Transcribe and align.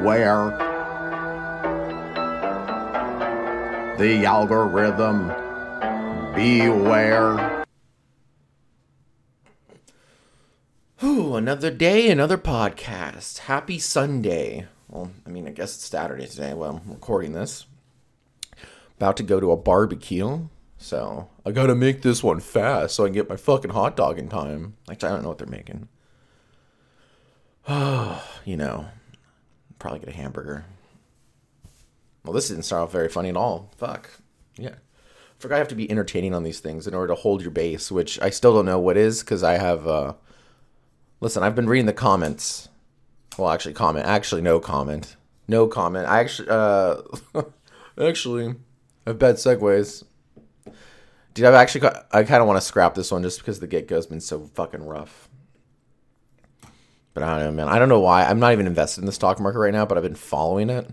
beware. 0.00 0.56
The 3.98 4.24
algorithm, 4.24 5.28
beware. 6.34 7.64
Ooh, 11.02 11.36
another 11.36 11.70
day, 11.70 12.10
another 12.10 12.38
podcast. 12.38 13.38
Happy 13.40 13.78
Sunday. 13.78 14.66
Well, 14.88 15.10
I 15.26 15.30
mean, 15.30 15.46
I 15.46 15.50
guess 15.50 15.74
it's 15.74 15.84
Saturday 15.84 16.26
today. 16.26 16.54
Well, 16.54 16.80
I'm 16.82 16.92
recording 16.92 17.32
this. 17.32 17.66
About 18.96 19.18
to 19.18 19.22
go 19.22 19.38
to 19.38 19.52
a 19.52 19.56
barbecue. 19.56 20.48
So 20.78 21.28
I 21.44 21.50
gotta 21.50 21.74
make 21.74 22.00
this 22.00 22.22
one 22.22 22.40
fast 22.40 22.94
so 22.94 23.04
I 23.04 23.08
can 23.08 23.14
get 23.14 23.28
my 23.28 23.36
fucking 23.36 23.72
hot 23.72 23.96
dog 23.96 24.18
in 24.18 24.30
time. 24.30 24.76
Actually, 24.90 25.10
I 25.10 25.12
don't 25.12 25.22
know 25.22 25.28
what 25.28 25.38
they're 25.38 25.46
making. 25.46 25.88
You 28.46 28.56
know, 28.56 28.86
probably 29.80 29.98
get 29.98 30.10
a 30.10 30.12
hamburger. 30.12 30.64
Well, 32.24 32.32
this 32.34 32.48
didn't 32.48 32.62
start 32.64 32.82
off 32.82 32.92
very 32.92 33.08
funny 33.08 33.30
at 33.30 33.36
all. 33.36 33.72
Fuck. 33.78 34.10
Yeah. 34.56 34.74
Forgot 35.38 35.54
I 35.56 35.58
have 35.58 35.68
to 35.68 35.74
be 35.74 35.90
entertaining 35.90 36.34
on 36.34 36.42
these 36.42 36.60
things 36.60 36.86
in 36.86 36.94
order 36.94 37.08
to 37.08 37.20
hold 37.20 37.40
your 37.40 37.50
base, 37.50 37.90
which 37.90 38.20
I 38.20 38.30
still 38.30 38.54
don't 38.54 38.66
know 38.66 38.78
what 38.78 38.96
is 38.96 39.20
because 39.20 39.42
I 39.42 39.54
have. 39.54 39.86
uh 39.88 40.12
Listen, 41.20 41.42
I've 41.42 41.54
been 41.54 41.68
reading 41.68 41.86
the 41.86 41.92
comments. 41.92 42.68
Well, 43.36 43.50
actually, 43.50 43.74
comment. 43.74 44.06
Actually, 44.06 44.42
no 44.42 44.60
comment. 44.60 45.16
No 45.48 45.66
comment. 45.66 46.06
I 46.06 46.20
actually, 46.20 46.48
uh, 46.50 46.96
actually, 48.00 48.48
I 49.06 49.10
have 49.10 49.18
bad 49.18 49.36
segues. 49.36 50.04
Dude, 51.34 51.46
I've 51.46 51.54
actually, 51.54 51.80
got, 51.82 52.06
I 52.12 52.22
kind 52.24 52.42
of 52.42 52.46
want 52.46 52.60
to 52.60 52.66
scrap 52.66 52.94
this 52.94 53.10
one 53.10 53.22
just 53.22 53.38
because 53.38 53.60
the 53.60 53.66
get 53.66 53.88
go's 53.88 54.06
been 54.06 54.20
so 54.20 54.50
fucking 54.54 54.84
rough. 54.84 55.29
But 57.14 57.22
I 57.22 57.38
don't 57.38 57.56
know, 57.56 57.64
man. 57.64 57.68
I 57.68 57.78
don't 57.78 57.88
know 57.88 58.00
why. 58.00 58.24
I'm 58.24 58.38
not 58.38 58.52
even 58.52 58.66
invested 58.66 59.00
in 59.00 59.06
the 59.06 59.12
stock 59.12 59.40
market 59.40 59.58
right 59.58 59.72
now, 59.72 59.84
but 59.84 59.96
I've 59.96 60.04
been 60.04 60.14
following 60.14 60.70
it. 60.70 60.88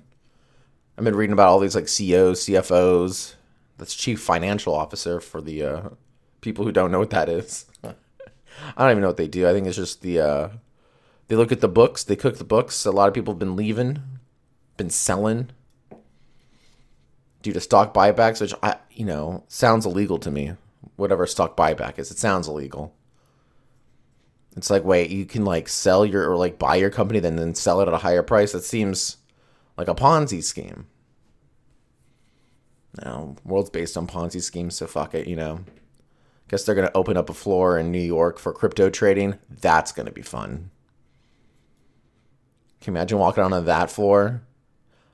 I've 0.98 1.04
been 1.04 1.16
reading 1.16 1.34
about 1.34 1.50
all 1.50 1.60
these 1.60 1.76
like 1.76 1.88
CEOs, 1.88 2.46
CFOs. 2.46 3.36
That's 3.78 3.94
chief 3.94 4.20
financial 4.20 4.74
officer 4.74 5.20
for 5.20 5.42
the 5.42 5.64
uh, 5.64 5.90
people 6.42 6.66
who 6.66 6.72
don't 6.72 6.92
know 6.92 7.00
what 7.00 7.12
that 7.12 7.30
is. 7.30 7.66
I 7.84 7.94
don't 8.78 8.92
even 8.92 9.02
know 9.02 9.10
what 9.10 9.18
they 9.18 9.28
do. 9.28 9.48
I 9.48 9.54
think 9.54 9.68
it's 9.68 9.76
just 9.76 10.02
the 10.02 10.20
uh, 10.20 10.50
they 11.28 11.36
look 11.36 11.52
at 11.52 11.62
the 11.62 11.68
books, 11.68 12.04
they 12.04 12.16
cook 12.16 12.38
the 12.38 12.44
books. 12.44 12.86
A 12.86 12.92
lot 12.92 13.08
of 13.08 13.14
people 13.14 13.34
have 13.34 13.40
been 13.40 13.56
leaving, 13.56 14.02
been 14.78 14.90
selling 14.90 15.52
due 17.44 17.54
to 17.54 17.60
stock 17.60 17.94
buybacks, 17.94 18.42
which 18.42 18.56
I 18.64 18.78
you 18.92 19.06
know 19.06 19.44
sounds 19.48 19.86
illegal 19.86 20.18
to 20.20 20.32
me. 20.32 20.54
Whatever 20.96 21.28
stock 21.28 21.56
buyback 21.56 22.00
is, 22.00 22.10
it 22.10 22.18
sounds 22.18 22.48
illegal. 22.48 22.96
It's 24.58 24.72
like 24.72 24.84
wait, 24.84 25.12
you 25.12 25.26
can 25.26 25.46
like 25.46 25.70
sell 25.70 26.04
your 26.04 26.30
or 26.30 26.36
like 26.36 26.58
buy 26.58 26.76
your 26.76 26.90
company 26.90 27.20
then 27.20 27.36
then 27.36 27.54
sell 27.54 27.80
it 27.80 27.88
at 27.88 27.94
a 27.94 28.00
higher 28.00 28.24
price. 28.24 28.52
That 28.54 28.64
seems 28.64 29.18
like 29.78 29.88
a 29.88 29.94
Ponzi 29.96 30.44
scheme. 30.44 30.88
Now, 33.04 33.36
world's 33.46 33.70
based 33.70 33.96
on 33.96 34.08
Ponzi 34.08 34.42
schemes, 34.42 34.76
so 34.76 34.88
fuck 34.88 35.14
it, 35.14 35.28
you 35.28 35.36
know. 35.36 35.60
Guess 36.50 36.64
they're 36.64 36.74
to 36.88 36.98
open 36.98 37.18
up 37.18 37.30
a 37.30 37.34
floor 37.34 37.78
in 37.78 37.92
New 37.92 38.02
York 38.02 38.40
for 38.40 38.52
crypto 38.52 38.90
trading. 38.90 39.38
That's 39.50 39.92
to 40.08 40.12
be 40.12 40.24
fun. 40.24 40.72
Can 42.82 42.94
you 42.94 42.98
imagine 42.98 43.20
walking 43.20 43.44
onto 43.44 43.62
that 43.62 43.92
floor? 43.92 44.42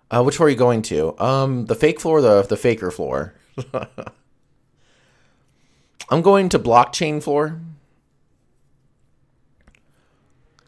Uh, 0.09 0.23
which 0.23 0.37
floor 0.37 0.47
are 0.47 0.51
you 0.51 0.55
going 0.55 0.83
to? 0.83 1.19
Um, 1.19 1.65
the 1.65 1.75
fake 1.75 1.99
floor, 1.99 2.21
the 2.21 2.43
the 2.43 2.55
faker 2.55 2.91
floor. 2.91 3.33
I'm 6.09 6.21
going 6.21 6.47
to 6.49 6.59
blockchain 6.59 7.21
floor. 7.21 7.59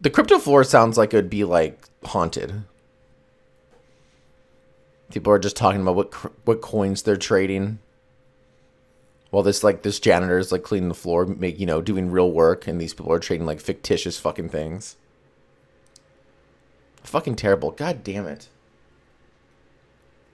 The 0.05 0.11
crypto 0.11 0.37
floor 0.37 0.63
sounds 0.63 0.99
like 0.99 1.15
it 1.15 1.17
would 1.17 1.31
be 1.31 1.43
like 1.43 1.79
haunted. 2.03 2.61
People 5.09 5.33
are 5.33 5.39
just 5.39 5.55
talking 5.55 5.81
about 5.81 5.95
what 5.95 6.13
what 6.45 6.61
coins 6.61 7.01
they're 7.01 7.17
trading 7.17 7.79
while 9.31 9.41
this 9.41 9.63
like 9.63 9.81
this 9.81 9.99
janitor 9.99 10.37
is 10.37 10.51
like 10.51 10.61
cleaning 10.61 10.89
the 10.89 10.93
floor, 10.93 11.25
make 11.25 11.59
you 11.59 11.65
know 11.65 11.81
doing 11.81 12.11
real 12.11 12.31
work, 12.31 12.67
and 12.67 12.79
these 12.79 12.93
people 12.93 13.11
are 13.11 13.17
trading 13.17 13.47
like 13.47 13.59
fictitious 13.59 14.19
fucking 14.19 14.49
things. 14.49 14.95
Fucking 17.01 17.35
terrible. 17.35 17.71
God 17.71 18.03
damn 18.03 18.27
it. 18.27 18.47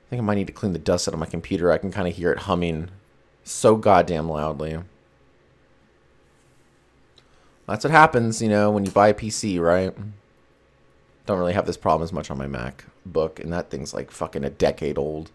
I 0.06 0.10
think 0.10 0.22
I 0.22 0.26
might 0.26 0.36
need 0.36 0.48
to 0.48 0.54
clean 0.54 0.74
the 0.74 0.80
dust 0.80 1.08
out 1.08 1.14
of 1.14 1.20
my 1.22 1.26
computer. 1.26 1.72
I 1.72 1.78
can 1.78 1.92
kind 1.92 2.10
of 2.10 2.18
hear 2.18 2.34
it 2.34 2.40
humming 2.40 2.90
so 3.46 3.78
goddamn 3.78 4.28
loudly. 4.28 4.80
That's 7.72 7.84
what 7.84 7.92
happens, 7.92 8.42
you 8.42 8.50
know, 8.50 8.72
when 8.72 8.86
you 8.86 8.92
buy 8.92 9.10
a 9.10 9.14
PC, 9.14 9.60
right? 9.60 9.94
Don't 11.26 11.40
really 11.40 11.54
have 11.54 11.66
this 11.66 11.78
problem 11.78 12.04
as 12.04 12.14
much 12.14 12.30
on 12.30 12.38
my 12.38 12.48
Mac 12.48 12.86
book, 13.06 13.40
and 13.40 13.52
that 13.54 13.70
thing's 13.70 13.94
like 13.94 14.12
fucking 14.12 14.44
a 14.44 14.50
decade 14.50 14.98
old. 14.98 15.32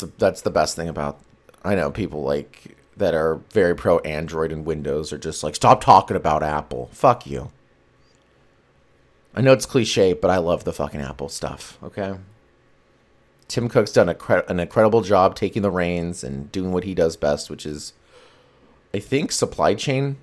the, 0.00 0.10
that's 0.18 0.42
the 0.42 0.50
best 0.50 0.76
thing 0.76 0.88
about 0.88 1.20
I 1.64 1.74
know 1.74 1.90
people 1.90 2.22
like 2.22 2.76
that 2.96 3.14
are 3.14 3.40
very 3.52 3.74
pro 3.74 3.98
Android 4.00 4.50
and 4.52 4.64
Windows 4.64 5.12
are 5.12 5.18
just 5.18 5.42
like 5.42 5.54
stop 5.54 5.82
talking 5.82 6.16
about 6.16 6.42
Apple. 6.42 6.90
Fuck 6.92 7.26
you. 7.26 7.50
I 9.34 9.42
know 9.42 9.52
it's 9.52 9.66
cliche, 9.66 10.12
but 10.12 10.30
I 10.30 10.38
love 10.38 10.64
the 10.64 10.72
fucking 10.72 11.00
Apple 11.00 11.28
stuff. 11.28 11.78
Okay. 11.82 12.16
Tim 13.50 13.68
Cook's 13.68 13.92
done 13.92 14.14
cre- 14.14 14.46
an 14.48 14.60
incredible 14.60 15.02
job 15.02 15.34
taking 15.34 15.62
the 15.62 15.72
reins 15.72 16.22
and 16.22 16.50
doing 16.52 16.70
what 16.70 16.84
he 16.84 16.94
does 16.94 17.16
best, 17.16 17.50
which 17.50 17.66
is, 17.66 17.92
I 18.94 19.00
think, 19.00 19.32
supply 19.32 19.74
chain. 19.74 20.18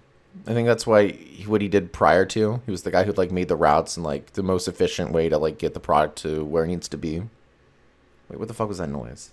I 0.48 0.54
think 0.54 0.66
that's 0.66 0.88
why 0.88 1.10
he, 1.10 1.44
what 1.46 1.62
he 1.62 1.68
did 1.68 1.92
prior 1.92 2.26
to. 2.28 2.62
He 2.66 2.72
was 2.72 2.84
the 2.84 2.92
guy 2.92 3.04
who 3.04 3.12
like 3.12 3.32
made 3.32 3.50
the 3.50 3.58
routes 3.58 3.98
and 3.98 4.04
like 4.06 4.34
the 4.34 4.44
most 4.44 4.70
efficient 4.70 5.12
way 5.12 5.28
to 5.28 5.38
like 5.38 5.58
get 5.58 5.74
the 5.74 5.80
product 5.82 6.18
to 6.20 6.46
where 6.46 6.64
it 6.64 6.68
needs 6.68 6.88
to 6.88 6.98
be. 6.98 7.20
Wait, 8.30 8.40
what 8.40 8.48
the 8.48 8.54
fuck 8.54 8.70
was 8.70 8.78
that 8.78 8.90
noise? 8.90 9.32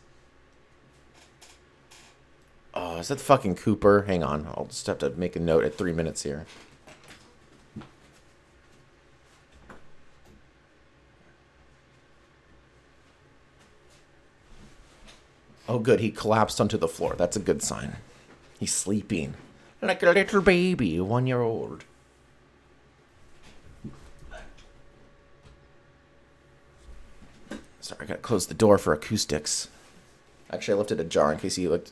Oh, 2.74 2.96
is 2.96 3.08
that 3.08 3.20
fucking 3.20 3.54
Cooper? 3.54 4.02
Hang 4.08 4.24
on. 4.24 4.48
I'll 4.48 4.66
just 4.66 4.88
have 4.88 4.98
to 4.98 5.10
make 5.10 5.36
a 5.36 5.40
note 5.40 5.62
at 5.62 5.78
three 5.78 5.92
minutes 5.92 6.24
here. 6.24 6.46
Oh, 15.74 15.80
good. 15.80 15.98
He 15.98 16.12
collapsed 16.12 16.60
onto 16.60 16.78
the 16.78 16.86
floor. 16.86 17.16
That's 17.18 17.36
a 17.36 17.40
good 17.40 17.60
sign. 17.60 17.96
He's 18.60 18.72
sleeping. 18.72 19.34
Like 19.82 20.04
a 20.04 20.12
little 20.12 20.40
baby, 20.40 21.00
one 21.00 21.26
year 21.26 21.40
old. 21.40 21.82
Sorry, 27.80 28.02
I 28.02 28.04
gotta 28.04 28.20
close 28.20 28.46
the 28.46 28.54
door 28.54 28.78
for 28.78 28.92
acoustics. 28.92 29.66
Actually, 30.48 30.74
I 30.74 30.78
left 30.78 30.92
it 30.92 31.00
ajar 31.00 31.32
in 31.32 31.40
case 31.40 31.56
he 31.56 31.66
looked 31.66 31.90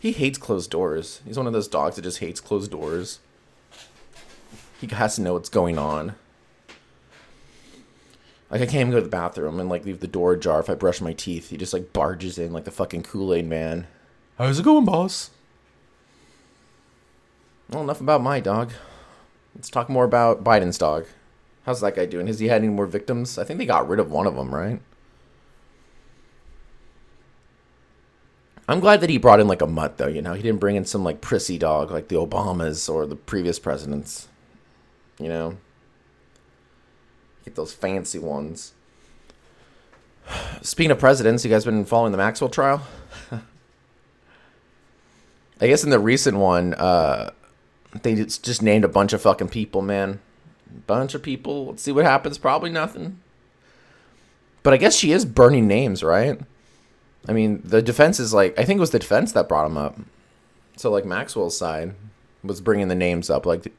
he 0.00 0.10
hates 0.10 0.36
closed 0.36 0.72
doors. 0.72 1.20
He's 1.24 1.36
one 1.36 1.46
of 1.46 1.52
those 1.52 1.68
dogs 1.68 1.94
that 1.94 2.02
just 2.02 2.18
hates 2.18 2.40
closed 2.40 2.72
doors. 2.72 3.20
He 4.80 4.88
has 4.88 5.14
to 5.14 5.22
know 5.22 5.34
what's 5.34 5.48
going 5.48 5.78
on. 5.78 6.16
Like 8.50 8.62
I 8.62 8.66
can't 8.66 8.80
even 8.80 8.90
go 8.90 8.96
to 8.96 9.02
the 9.02 9.08
bathroom 9.08 9.60
and 9.60 9.68
like 9.68 9.84
leave 9.84 10.00
the 10.00 10.08
door 10.08 10.32
ajar 10.32 10.60
if 10.60 10.68
I 10.68 10.74
brush 10.74 11.00
my 11.00 11.12
teeth. 11.12 11.50
He 11.50 11.56
just 11.56 11.72
like 11.72 11.92
barges 11.92 12.36
in 12.36 12.52
like 12.52 12.64
the 12.64 12.70
fucking 12.70 13.04
Kool 13.04 13.32
Aid 13.32 13.46
man. 13.46 13.86
How's 14.38 14.58
it 14.58 14.64
going, 14.64 14.84
boss? 14.84 15.30
Well, 17.70 17.82
enough 17.82 18.00
about 18.00 18.22
my 18.22 18.40
dog. 18.40 18.72
Let's 19.54 19.70
talk 19.70 19.88
more 19.88 20.04
about 20.04 20.42
Biden's 20.42 20.78
dog. 20.78 21.06
How's 21.64 21.80
that 21.82 21.94
guy 21.94 22.06
doing? 22.06 22.26
Has 22.26 22.40
he 22.40 22.48
had 22.48 22.62
any 22.62 22.72
more 22.72 22.86
victims? 22.86 23.38
I 23.38 23.44
think 23.44 23.58
they 23.58 23.66
got 23.66 23.88
rid 23.88 24.00
of 24.00 24.10
one 24.10 24.26
of 24.26 24.34
them, 24.34 24.52
right? 24.52 24.80
I'm 28.66 28.80
glad 28.80 29.00
that 29.00 29.10
he 29.10 29.18
brought 29.18 29.40
in 29.40 29.48
like 29.48 29.62
a 29.62 29.66
mutt 29.66 29.98
though, 29.98 30.08
you 30.08 30.22
know. 30.22 30.34
He 30.34 30.42
didn't 30.42 30.60
bring 30.60 30.76
in 30.76 30.84
some 30.84 31.04
like 31.04 31.20
prissy 31.20 31.58
dog 31.58 31.90
like 31.90 32.08
the 32.08 32.16
Obamas 32.16 32.92
or 32.92 33.06
the 33.06 33.16
previous 33.16 33.58
presidents. 33.58 34.28
You 35.18 35.28
know. 35.28 35.56
Get 37.44 37.54
those 37.54 37.72
fancy 37.72 38.18
ones. 38.18 38.72
Speaking 40.62 40.90
of 40.90 40.98
presidents, 40.98 41.44
you 41.44 41.50
guys 41.50 41.64
been 41.64 41.84
following 41.84 42.12
the 42.12 42.18
Maxwell 42.18 42.50
trial? 42.50 42.86
I 45.60 45.66
guess 45.66 45.84
in 45.84 45.90
the 45.90 45.98
recent 45.98 46.38
one, 46.38 46.74
uh, 46.74 47.32
they 48.02 48.14
just 48.14 48.62
named 48.62 48.84
a 48.84 48.88
bunch 48.88 49.12
of 49.12 49.20
fucking 49.22 49.48
people, 49.48 49.82
man. 49.82 50.20
Bunch 50.86 51.14
of 51.14 51.22
people. 51.22 51.66
Let's 51.66 51.82
see 51.82 51.92
what 51.92 52.04
happens. 52.04 52.38
Probably 52.38 52.70
nothing. 52.70 53.20
But 54.62 54.74
I 54.74 54.76
guess 54.76 54.94
she 54.94 55.12
is 55.12 55.24
burning 55.24 55.66
names, 55.66 56.02
right? 56.02 56.40
I 57.28 57.32
mean, 57.32 57.60
the 57.64 57.82
defense 57.82 58.20
is 58.20 58.32
like 58.32 58.58
I 58.58 58.64
think 58.64 58.78
it 58.78 58.80
was 58.80 58.90
the 58.90 58.98
defense 58.98 59.32
that 59.32 59.48
brought 59.48 59.66
him 59.66 59.76
up. 59.76 59.98
So 60.76 60.90
like 60.90 61.04
Maxwell's 61.04 61.56
side 61.56 61.94
was 62.42 62.60
bringing 62.60 62.88
the 62.88 62.94
names 62.94 63.28
up, 63.28 63.44
like 63.44 63.72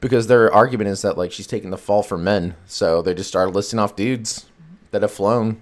because 0.00 0.26
their 0.26 0.52
argument 0.52 0.88
is 0.88 1.02
that 1.02 1.18
like 1.18 1.32
she's 1.32 1.46
taking 1.46 1.70
the 1.70 1.78
fall 1.78 2.02
for 2.02 2.18
men, 2.18 2.54
so 2.66 3.02
they 3.02 3.14
just 3.14 3.28
started 3.28 3.54
listing 3.54 3.78
off 3.78 3.96
dudes 3.96 4.46
that 4.90 5.02
have 5.02 5.12
flown. 5.12 5.60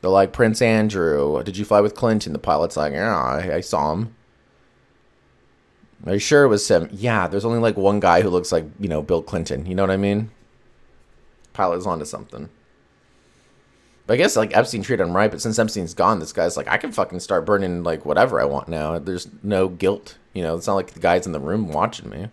They're 0.00 0.10
like 0.10 0.32
Prince 0.32 0.62
Andrew. 0.62 1.42
Did 1.42 1.56
you 1.56 1.64
fly 1.64 1.80
with 1.80 1.94
Clinton? 1.94 2.32
The 2.32 2.38
pilot's 2.38 2.76
like, 2.76 2.92
yeah, 2.92 3.16
I, 3.16 3.56
I 3.56 3.60
saw 3.60 3.92
him. 3.92 4.14
Are 6.06 6.14
you 6.14 6.18
sure 6.18 6.44
it 6.44 6.48
was 6.48 6.66
him? 6.66 6.88
Yeah, 6.90 7.28
there's 7.28 7.44
only 7.44 7.58
like 7.58 7.76
one 7.76 8.00
guy 8.00 8.22
who 8.22 8.30
looks 8.30 8.52
like, 8.52 8.64
you 8.78 8.88
know, 8.88 9.02
Bill 9.02 9.22
Clinton. 9.22 9.66
You 9.66 9.74
know 9.74 9.82
what 9.82 9.90
I 9.90 9.98
mean? 9.98 10.30
Pilot's 11.52 11.86
onto 11.86 12.06
something. 12.06 12.48
But 14.06 14.14
I 14.14 14.16
guess 14.16 14.36
like 14.36 14.56
Epstein 14.56 14.82
treated 14.82 15.06
him 15.06 15.14
right, 15.14 15.30
but 15.30 15.42
since 15.42 15.58
Epstein's 15.58 15.92
gone, 15.92 16.18
this 16.18 16.32
guy's 16.32 16.56
like, 16.56 16.68
I 16.68 16.78
can 16.78 16.90
fucking 16.90 17.20
start 17.20 17.44
burning 17.44 17.82
like 17.82 18.06
whatever 18.06 18.40
I 18.40 18.44
want 18.44 18.68
now. 18.68 18.98
There's 18.98 19.28
no 19.42 19.68
guilt. 19.68 20.16
You 20.32 20.42
know, 20.42 20.56
it's 20.56 20.66
not 20.66 20.74
like 20.74 20.92
the 20.92 21.00
guy's 21.00 21.26
in 21.26 21.32
the 21.32 21.40
room 21.40 21.68
watching 21.68 22.08
me. 22.08 22.28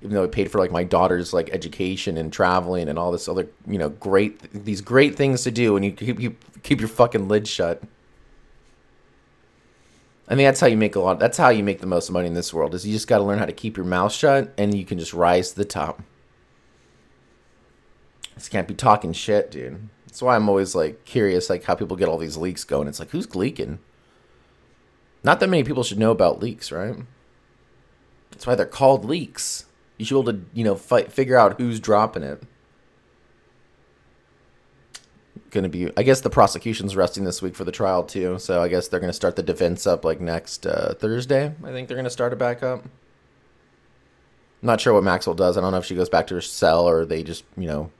Even 0.00 0.14
though 0.14 0.22
he 0.22 0.28
paid 0.28 0.50
for 0.50 0.58
like 0.58 0.70
my 0.70 0.84
daughter's 0.84 1.32
like 1.32 1.50
education 1.50 2.16
and 2.16 2.32
traveling 2.32 2.88
and 2.88 2.98
all 2.98 3.10
this 3.10 3.28
other, 3.28 3.48
you 3.66 3.78
know, 3.78 3.88
great 3.88 4.40
these 4.52 4.80
great 4.80 5.16
things 5.16 5.42
to 5.42 5.50
do 5.50 5.76
and 5.76 5.84
you 5.84 5.92
keep 5.92 6.20
you 6.20 6.36
keep 6.62 6.80
your 6.80 6.88
fucking 6.88 7.28
lid 7.28 7.48
shut. 7.48 7.82
I 10.28 10.34
mean 10.34 10.44
that's 10.44 10.60
how 10.60 10.66
you 10.66 10.76
make 10.76 10.94
a 10.94 11.00
lot. 11.00 11.18
That's 11.18 11.38
how 11.38 11.48
you 11.48 11.64
make 11.64 11.80
the 11.80 11.86
most 11.86 12.10
money 12.10 12.26
in 12.26 12.34
this 12.34 12.54
world. 12.54 12.74
Is 12.74 12.86
you 12.86 12.92
just 12.92 13.08
got 13.08 13.18
to 13.18 13.24
learn 13.24 13.38
how 13.38 13.46
to 13.46 13.52
keep 13.52 13.76
your 13.76 13.86
mouth 13.86 14.12
shut, 14.12 14.52
and 14.56 14.76
you 14.76 14.84
can 14.84 14.98
just 14.98 15.14
rise 15.14 15.50
to 15.50 15.56
the 15.56 15.64
top. 15.64 16.02
Just 18.34 18.50
can't 18.50 18.68
be 18.68 18.74
talking 18.74 19.12
shit, 19.12 19.50
dude. 19.50 19.88
That's 20.06 20.22
why 20.22 20.36
I'm 20.36 20.48
always 20.48 20.74
like 20.74 21.04
curious, 21.04 21.50
like 21.50 21.64
how 21.64 21.74
people 21.74 21.96
get 21.96 22.08
all 22.08 22.18
these 22.18 22.36
leaks 22.36 22.62
going. 22.62 22.88
It's 22.88 23.00
like 23.00 23.10
who's 23.10 23.34
leaking? 23.34 23.78
Not 25.24 25.40
that 25.40 25.48
many 25.48 25.64
people 25.64 25.82
should 25.82 25.98
know 25.98 26.10
about 26.10 26.40
leaks, 26.40 26.70
right? 26.70 26.94
That's 28.30 28.46
why 28.46 28.54
they're 28.54 28.66
called 28.66 29.04
leaks. 29.04 29.64
You 29.98 30.04
should 30.04 30.14
be 30.14 30.20
able 30.20 30.32
to, 30.32 30.40
you 30.54 30.64
know, 30.64 30.76
fight, 30.76 31.12
figure 31.12 31.36
out 31.36 31.60
who's 31.60 31.80
dropping 31.80 32.22
it 32.22 32.42
going 35.50 35.64
to 35.64 35.70
be. 35.70 35.90
I 35.96 36.02
guess 36.02 36.20
the 36.20 36.30
prosecution's 36.30 36.96
resting 36.96 37.24
this 37.24 37.42
week 37.42 37.54
for 37.54 37.64
the 37.64 37.72
trial 37.72 38.02
too, 38.04 38.38
so 38.38 38.62
I 38.62 38.68
guess 38.68 38.88
they're 38.88 39.00
going 39.00 39.10
to 39.10 39.14
start 39.14 39.36
the 39.36 39.42
defense 39.42 39.86
up 39.86 40.04
like 40.04 40.20
next 40.20 40.66
uh, 40.66 40.94
Thursday. 40.94 41.54
I 41.64 41.70
think 41.70 41.88
they're 41.88 41.96
going 41.96 42.04
to 42.04 42.10
start 42.10 42.32
it 42.32 42.38
back 42.38 42.62
up. 42.62 42.84
not 44.62 44.80
sure 44.80 44.92
what 44.92 45.04
Maxwell 45.04 45.34
does. 45.34 45.56
I 45.56 45.60
don't 45.60 45.72
know 45.72 45.78
if 45.78 45.84
she 45.84 45.94
goes 45.94 46.08
back 46.08 46.26
to 46.28 46.34
her 46.34 46.40
cell 46.40 46.88
or 46.88 47.04
they 47.04 47.22
just 47.22 47.44
you 47.56 47.66
know 47.66 47.90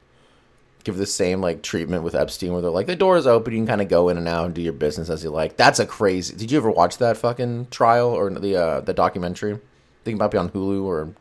give 0.85 0.97
the 0.97 1.07
same 1.07 1.41
like 1.41 1.63
treatment 1.63 2.03
with 2.03 2.15
Epstein, 2.15 2.53
where 2.53 2.63
they're 2.63 2.71
like 2.71 2.87
the 2.87 2.97
door 2.97 3.17
is 3.17 3.27
open, 3.27 3.53
you 3.53 3.61
can 3.61 3.67
kind 3.67 3.83
of 3.83 3.89
go 3.89 4.09
in 4.09 4.17
and 4.19 4.29
out 4.29 4.47
and 4.47 4.55
do 4.55 4.63
your 4.63 4.73
business 4.73 5.11
as 5.11 5.25
you 5.25 5.31
like. 5.31 5.57
That's 5.57 5.79
a 5.79 5.87
crazy. 5.87 6.37
Did 6.37 6.51
you 6.51 6.59
ever 6.59 6.71
watch 6.71 6.99
that 6.99 7.17
fucking 7.17 7.69
trial 7.71 8.09
or 8.09 8.31
the 8.31 8.57
uh, 8.57 8.81
the 8.81 8.95
documentary? 8.95 9.55
I 9.55 10.05
think 10.05 10.17
it 10.17 10.19
might 10.19 10.31
be 10.31 10.39
on 10.39 10.51
Hulu 10.51 10.85
or 10.85 11.13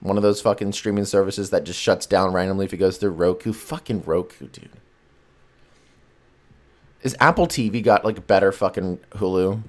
one 0.00 0.16
of 0.16 0.22
those 0.22 0.40
fucking 0.40 0.72
streaming 0.72 1.04
services 1.04 1.50
that 1.50 1.64
just 1.64 1.80
shuts 1.80 2.06
down 2.06 2.32
randomly 2.32 2.64
if 2.64 2.72
it 2.72 2.78
goes 2.78 2.98
through 2.98 3.10
Roku. 3.10 3.52
Fucking 3.52 4.02
Roku, 4.04 4.48
dude 4.48 4.70
is 7.02 7.16
Apple 7.20 7.46
TV 7.46 7.82
got 7.82 8.04
like 8.04 8.26
better 8.26 8.52
fucking 8.52 8.98
Hulu? 9.12 9.62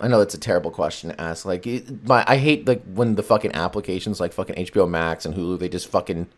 I 0.00 0.06
know 0.06 0.18
that's 0.18 0.34
a 0.34 0.38
terrible 0.38 0.70
question 0.70 1.10
to 1.10 1.20
ask. 1.20 1.44
Like, 1.44 1.66
my 2.04 2.24
I 2.26 2.36
hate 2.36 2.66
like 2.66 2.82
when 2.84 3.16
the 3.16 3.22
fucking 3.22 3.54
applications 3.54 4.20
like 4.20 4.32
fucking 4.32 4.56
HBO 4.56 4.88
Max 4.88 5.26
and 5.26 5.34
Hulu 5.34 5.58
they 5.58 5.68
just 5.68 5.88
fucking 5.88 6.28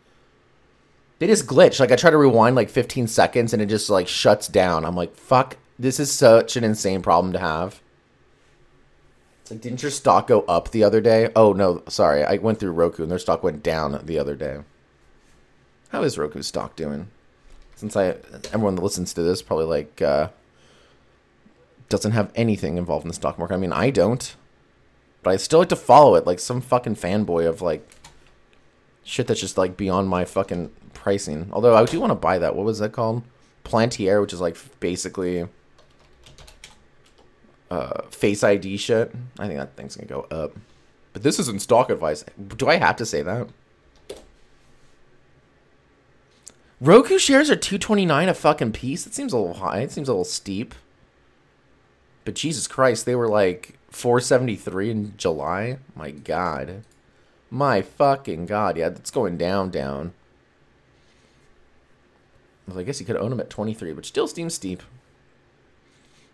they 1.19 1.27
just 1.27 1.45
glitch. 1.45 1.79
Like 1.79 1.91
I 1.91 1.95
try 1.95 2.09
to 2.09 2.17
rewind 2.17 2.55
like 2.55 2.69
15 2.69 3.07
seconds 3.07 3.53
and 3.53 3.61
it 3.61 3.67
just 3.67 3.89
like 3.89 4.07
shuts 4.07 4.47
down. 4.47 4.85
I'm 4.85 4.95
like, 4.95 5.15
fuck, 5.15 5.57
this 5.77 5.99
is 5.99 6.11
such 6.11 6.57
an 6.57 6.63
insane 6.63 7.01
problem 7.01 7.33
to 7.33 7.39
have. 7.39 7.81
Like, 9.51 9.61
didn't 9.61 9.83
your 9.83 9.91
stock 9.91 10.27
go 10.27 10.41
up 10.41 10.71
the 10.71 10.83
other 10.83 11.01
day? 11.01 11.29
Oh 11.35 11.53
no, 11.53 11.83
sorry, 11.87 12.23
I 12.23 12.37
went 12.37 12.59
through 12.59 12.71
Roku 12.71 13.03
and 13.03 13.11
their 13.11 13.19
stock 13.19 13.43
went 13.43 13.61
down 13.61 14.01
the 14.03 14.17
other 14.17 14.35
day. 14.35 14.61
How 15.89 16.01
is 16.03 16.17
Roku 16.17 16.41
stock 16.41 16.75
doing? 16.75 17.09
since 17.81 17.95
I 17.95 18.09
everyone 18.53 18.75
that 18.75 18.83
listens 18.83 19.11
to 19.15 19.23
this 19.23 19.41
probably 19.41 19.65
like 19.65 20.03
uh, 20.03 20.29
doesn't 21.89 22.11
have 22.11 22.31
anything 22.35 22.77
involved 22.77 23.05
in 23.05 23.07
the 23.07 23.15
stock 23.15 23.39
market. 23.39 23.55
I 23.55 23.57
mean, 23.57 23.73
I 23.73 23.89
don't, 23.89 24.35
but 25.23 25.31
I 25.31 25.37
still 25.37 25.59
like 25.59 25.69
to 25.69 25.75
follow 25.75 26.13
it 26.13 26.27
like 26.27 26.39
some 26.39 26.61
fucking 26.61 26.95
fanboy 26.95 27.49
of 27.49 27.63
like 27.63 27.89
shit 29.03 29.25
that's 29.25 29.39
just 29.39 29.57
like 29.57 29.77
beyond 29.77 30.09
my 30.09 30.25
fucking 30.25 30.71
pricing. 30.93 31.49
Although 31.51 31.75
I 31.75 31.83
do 31.85 31.99
want 31.99 32.11
to 32.11 32.15
buy 32.15 32.37
that. 32.37 32.55
What 32.55 32.67
was 32.67 32.77
that 32.79 32.91
called? 32.91 33.23
Palantir, 33.63 34.21
which 34.21 34.33
is 34.33 34.41
like 34.41 34.57
basically 34.79 35.47
uh, 37.71 38.01
Face 38.11 38.43
ID 38.43 38.77
shit. 38.77 39.11
I 39.39 39.47
think 39.47 39.57
that 39.57 39.75
thing's 39.75 39.95
gonna 39.95 40.07
go 40.07 40.27
up. 40.29 40.55
But 41.13 41.23
this 41.23 41.39
isn't 41.39 41.61
stock 41.61 41.89
advice. 41.89 42.23
Do 42.57 42.67
I 42.67 42.75
have 42.75 42.97
to 42.97 43.05
say 43.05 43.21
that? 43.21 43.47
Roku 46.81 47.17
shares 47.17 47.49
are 47.49 47.55
229 47.55 48.27
a 48.29 48.33
fucking 48.33 48.73
piece. 48.73 49.03
That 49.03 49.13
seems 49.13 49.33
a 49.33 49.37
little 49.37 49.55
high. 49.55 49.79
It 49.79 49.91
seems 49.91 50.09
a 50.09 50.11
little 50.11 50.25
steep. 50.25 50.75
But 52.25 52.35
Jesus 52.35 52.67
Christ, 52.67 53.05
they 53.05 53.15
were 53.15 53.27
like 53.27 53.77
473 53.89 54.91
in 54.91 55.13
July. 55.17 55.77
My 55.95 56.11
god. 56.11 56.83
My 57.49 57.81
fucking 57.81 58.47
god. 58.47 58.77
Yeah, 58.77 58.89
that's 58.89 59.11
going 59.11 59.37
down, 59.37 59.69
down. 59.69 60.13
Well, 62.67 62.79
I 62.79 62.83
guess 62.83 62.99
you 62.99 63.05
could 63.05 63.17
own 63.17 63.29
them 63.29 63.39
at 63.39 63.49
23, 63.49 63.93
but 63.93 64.05
still 64.05 64.27
seems 64.27 64.55
steep. 64.55 64.81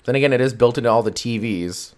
Then 0.08 0.16
again, 0.16 0.32
it 0.32 0.40
is 0.40 0.54
built 0.54 0.78
into 0.78 0.90
all 0.90 1.04
the 1.04 1.12
TVs. 1.12 1.94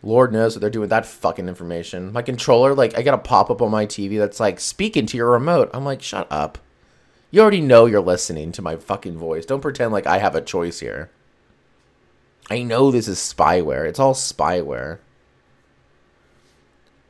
Lord 0.00 0.32
knows 0.32 0.54
what 0.54 0.60
they're 0.60 0.70
doing 0.70 0.82
with 0.82 0.90
that 0.90 1.04
fucking 1.04 1.48
information. 1.48 2.12
My 2.12 2.22
controller, 2.22 2.72
like, 2.72 2.96
I 2.96 3.02
got 3.02 3.14
a 3.14 3.18
pop 3.18 3.50
up 3.50 3.60
on 3.60 3.72
my 3.72 3.84
TV 3.84 4.16
that's 4.16 4.38
like, 4.38 4.60
speaking 4.60 5.04
to 5.06 5.16
your 5.16 5.32
remote. 5.32 5.70
I'm 5.74 5.84
like, 5.84 6.02
shut 6.02 6.28
up. 6.30 6.58
You 7.32 7.40
already 7.40 7.60
know 7.60 7.86
you're 7.86 8.00
listening 8.00 8.52
to 8.52 8.62
my 8.62 8.76
fucking 8.76 9.18
voice. 9.18 9.44
Don't 9.44 9.60
pretend 9.60 9.90
like 9.90 10.06
I 10.06 10.18
have 10.18 10.36
a 10.36 10.40
choice 10.40 10.78
here. 10.78 11.10
I 12.48 12.62
know 12.62 12.92
this 12.92 13.08
is 13.08 13.18
spyware. 13.18 13.88
It's 13.88 13.98
all 13.98 14.14
spyware. 14.14 14.98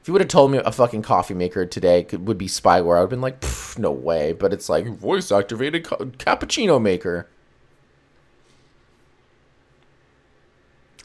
If 0.01 0.09
you 0.09 0.15
would 0.15 0.23
have 0.23 0.29
told 0.29 0.51
me 0.51 0.63
a 0.65 0.73
fucking 0.73 1.03
coffee 1.03 1.35
maker 1.35 1.67
today 1.67 2.05
could, 2.05 2.27
would 2.27 2.39
be 2.39 2.47
spyware, 2.47 2.97
I 2.97 3.01
would 3.01 3.01
have 3.01 3.11
been 3.11 3.21
like, 3.21 3.45
no 3.77 3.91
way. 3.91 4.33
But 4.33 4.55
it's 4.55 4.71
like 4.71 4.87
voice 4.87 5.31
activated 5.31 5.85
ca- 5.85 5.97
cappuccino 5.97 6.81
maker. 6.81 7.29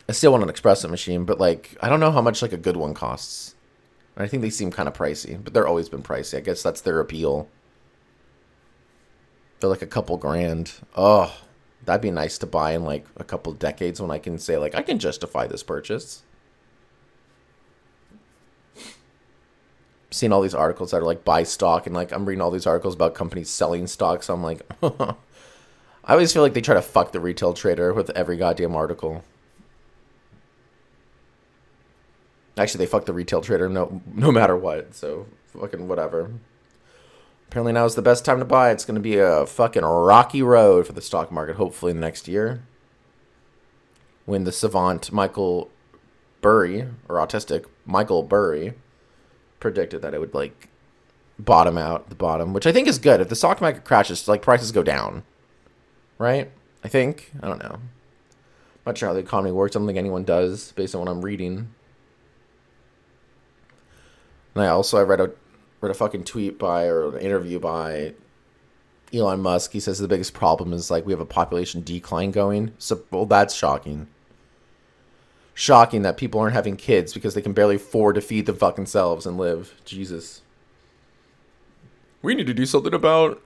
I 0.09 0.13
still 0.13 0.31
want 0.31 0.43
an 0.43 0.49
espresso 0.49 0.89
machine, 0.89 1.25
but 1.25 1.39
like 1.39 1.77
I 1.81 1.89
don't 1.89 1.99
know 1.99 2.11
how 2.11 2.21
much 2.21 2.41
like 2.41 2.53
a 2.53 2.57
good 2.57 2.77
one 2.77 2.93
costs. 2.93 3.55
I 4.15 4.27
think 4.27 4.41
they 4.41 4.49
seem 4.49 4.71
kind 4.71 4.87
of 4.87 4.95
pricey, 4.95 5.41
but 5.43 5.53
they're 5.53 5.67
always 5.67 5.89
been 5.89 6.01
pricey. 6.01 6.37
I 6.37 6.41
guess 6.41 6.63
that's 6.63 6.81
their 6.81 6.99
appeal. 6.99 7.47
They're 9.59 9.69
like 9.69 9.83
a 9.83 9.87
couple 9.87 10.17
grand. 10.17 10.73
Oh, 10.95 11.35
that'd 11.85 12.01
be 12.01 12.09
nice 12.09 12.37
to 12.39 12.47
buy 12.47 12.71
in 12.71 12.83
like 12.83 13.05
a 13.17 13.23
couple 13.23 13.53
decades 13.53 14.01
when 14.01 14.09
I 14.11 14.17
can 14.17 14.39
say 14.39 14.57
like 14.57 14.75
I 14.75 14.81
can 14.81 14.97
justify 14.97 15.45
this 15.45 15.63
purchase. 15.63 16.23
Seeing 20.09 20.31
all 20.31 20.41
these 20.41 20.55
articles 20.55 20.91
that 20.91 21.01
are 21.01 21.05
like 21.05 21.25
buy 21.25 21.43
stock 21.43 21.85
and 21.85 21.93
like 21.93 22.11
I'm 22.11 22.25
reading 22.25 22.41
all 22.41 22.49
these 22.51 22.65
articles 22.65 22.95
about 22.95 23.13
companies 23.13 23.49
selling 23.49 23.87
stock, 23.87 24.23
so 24.23 24.33
I'm 24.33 24.41
like 24.41 24.61
I 24.81 25.15
always 26.13 26.31
feel 26.33 26.41
like 26.41 26.53
they 26.53 26.61
try 26.61 26.75
to 26.75 26.81
fuck 26.81 27.11
the 27.11 27.19
retail 27.19 27.53
trader 27.53 27.93
with 27.93 28.09
every 28.11 28.37
goddamn 28.37 28.75
article. 28.75 29.23
Actually, 32.57 32.85
they 32.85 32.89
fuck 32.89 33.05
the 33.05 33.13
retail 33.13 33.41
trader 33.41 33.69
no 33.69 34.01
no 34.13 34.31
matter 34.31 34.57
what. 34.57 34.95
So 34.95 35.27
fucking 35.59 35.87
whatever. 35.87 36.31
Apparently 37.49 37.73
now 37.73 37.85
is 37.85 37.95
the 37.95 38.01
best 38.01 38.25
time 38.25 38.39
to 38.39 38.45
buy. 38.45 38.71
It's 38.71 38.83
going 38.83 38.95
to 38.95 39.01
be 39.01 39.17
a 39.17 39.45
fucking 39.45 39.83
rocky 39.83 40.41
road 40.41 40.85
for 40.85 40.93
the 40.93 41.01
stock 41.01 41.31
market, 41.31 41.55
hopefully 41.55 41.91
in 41.91 41.97
the 41.97 42.05
next 42.05 42.27
year. 42.27 42.63
When 44.25 44.43
the 44.43 44.51
savant 44.51 45.11
Michael 45.13 45.69
Burry, 46.41 46.87
or 47.07 47.15
autistic 47.15 47.65
Michael 47.85 48.23
Burry, 48.23 48.73
predicted 49.61 50.01
that 50.01 50.13
it 50.13 50.19
would 50.19 50.33
like 50.33 50.67
bottom 51.39 51.77
out 51.77 52.09
the 52.09 52.15
bottom, 52.15 52.53
which 52.53 52.67
I 52.67 52.73
think 52.73 52.87
is 52.87 52.99
good. 52.99 53.21
If 53.21 53.29
the 53.29 53.35
stock 53.35 53.61
market 53.61 53.85
crashes, 53.85 54.27
like 54.27 54.41
prices 54.41 54.73
go 54.73 54.83
down, 54.83 55.23
right? 56.17 56.51
I 56.83 56.89
think. 56.89 57.31
I 57.41 57.47
don't 57.47 57.63
know. 57.63 57.79
I'm 57.79 58.91
not 58.91 58.97
sure 58.97 59.07
how 59.07 59.13
the 59.13 59.21
economy 59.21 59.51
works. 59.51 59.75
I 59.75 59.79
don't 59.79 59.87
think 59.87 59.97
anyone 59.97 60.25
does, 60.25 60.73
based 60.73 60.95
on 60.95 60.99
what 60.99 61.09
I'm 61.09 61.23
reading. 61.23 61.73
And 64.57 64.65
I 64.65 64.69
also 64.69 64.97
I 64.97 65.03
read 65.03 65.21
a 65.21 65.31
read 65.81 65.91
a 65.91 65.93
fucking 65.93 66.23
tweet 66.23 66.57
by 66.57 66.85
or 66.85 67.15
an 67.15 67.21
interview 67.21 67.59
by 67.59 68.15
Elon 69.13 69.39
Musk. 69.39 69.71
He 69.71 69.79
says 69.79 69.99
the 69.99 70.07
biggest 70.07 70.33
problem 70.33 70.73
is 70.73 70.89
like 70.89 71.05
we 71.05 71.13
have 71.13 71.19
a 71.19 71.25
population 71.25 71.83
decline 71.83 72.31
going. 72.31 72.73
So 72.79 73.03
well, 73.11 73.27
that's 73.27 73.53
shocking. 73.53 74.07
Shocking 75.53 76.01
that 76.01 76.17
people 76.17 76.41
aren't 76.41 76.55
having 76.55 76.75
kids 76.75 77.13
because 77.13 77.35
they 77.35 77.41
can 77.43 77.53
barely 77.53 77.75
afford 77.75 78.15
to 78.15 78.21
feed 78.21 78.47
them 78.47 78.55
fucking 78.55 78.87
selves 78.87 79.27
and 79.27 79.37
live. 79.37 79.75
Jesus. 79.85 80.41
We 82.23 82.33
need 82.33 82.47
to 82.47 82.53
do 82.55 82.65
something 82.65 82.95
about 82.95 83.39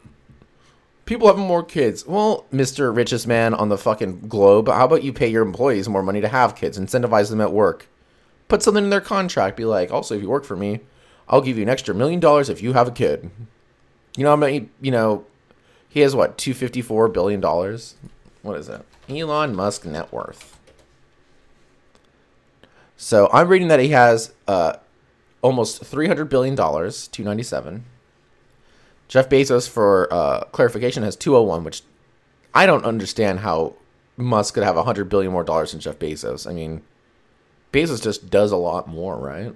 people 1.03 1.27
having 1.27 1.43
more 1.43 1.61
kids. 1.61 2.07
Well, 2.07 2.45
Mr. 2.53 2.95
Richest 2.95 3.27
Man 3.27 3.53
on 3.53 3.67
the 3.67 3.77
fucking 3.77 4.29
globe, 4.29 4.69
how 4.69 4.85
about 4.85 5.03
you 5.03 5.11
pay 5.11 5.27
your 5.27 5.43
employees 5.43 5.89
more 5.89 6.03
money 6.03 6.21
to 6.21 6.29
have 6.29 6.55
kids, 6.55 6.79
incentivize 6.79 7.29
them 7.29 7.41
at 7.41 7.51
work? 7.51 7.89
Put 8.47 8.63
something 8.63 8.85
in 8.85 8.89
their 8.89 9.01
contract, 9.01 9.57
be 9.57 9.65
like, 9.65 9.91
also, 9.91 10.15
if 10.15 10.21
you 10.21 10.29
work 10.29 10.45
for 10.45 10.55
me, 10.55 10.79
I'll 11.31 11.41
give 11.41 11.57
you 11.57 11.63
an 11.63 11.69
extra 11.69 11.95
million 11.95 12.19
dollars 12.19 12.49
if 12.49 12.61
you 12.61 12.73
have 12.73 12.89
a 12.89 12.91
kid. 12.91 13.31
You 14.17 14.25
know, 14.25 14.33
I 14.33 14.35
mean, 14.35 14.69
you 14.81 14.91
know, 14.91 15.25
he 15.87 16.01
has 16.01 16.13
what 16.13 16.37
two 16.37 16.53
fifty 16.53 16.81
four 16.81 17.07
billion 17.07 17.39
dollars. 17.39 17.95
What 18.41 18.57
is 18.57 18.67
that? 18.67 18.85
Elon 19.09 19.55
Musk 19.55 19.85
net 19.85 20.11
worth. 20.11 20.59
So 22.97 23.29
I'm 23.31 23.47
reading 23.47 23.69
that 23.69 23.79
he 23.79 23.89
has 23.89 24.33
uh, 24.47 24.73
almost 25.41 25.83
three 25.83 26.07
hundred 26.07 26.25
billion 26.25 26.53
dollars, 26.53 27.07
two 27.07 27.23
ninety 27.23 27.43
seven. 27.43 27.85
Jeff 29.07 29.27
Bezos, 29.27 29.67
for 29.67 30.07
uh, 30.13 30.41
clarification, 30.51 31.03
has 31.03 31.15
two 31.15 31.33
hundred 31.33 31.47
one, 31.47 31.63
which 31.63 31.81
I 32.53 32.65
don't 32.65 32.85
understand 32.85 33.39
how 33.39 33.73
Musk 34.17 34.53
could 34.53 34.63
have 34.63 34.75
hundred 34.75 35.05
billion 35.05 35.31
more 35.31 35.43
dollars 35.43 35.71
than 35.71 35.79
Jeff 35.79 35.97
Bezos. 35.97 36.45
I 36.45 36.53
mean, 36.53 36.81
Bezos 37.71 38.03
just 38.03 38.29
does 38.29 38.51
a 38.51 38.57
lot 38.57 38.87
more, 38.87 39.17
right? 39.17 39.53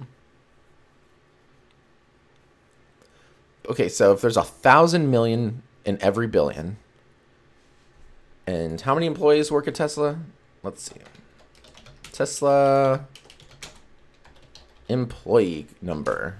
Okay, 3.67 3.89
so 3.89 4.13
if 4.13 4.21
there's 4.21 4.37
a 4.37 4.43
thousand 4.43 5.09
million 5.09 5.63
in 5.85 5.97
every 6.01 6.27
billion, 6.27 6.77
and 8.47 8.81
how 8.81 8.93
many 8.93 9.07
employees 9.07 9.51
work 9.51 9.67
at 9.67 9.75
Tesla? 9.75 10.19
Let's 10.63 10.83
see. 10.83 11.01
Tesla 12.11 13.05
employee 14.87 15.67
number. 15.81 16.37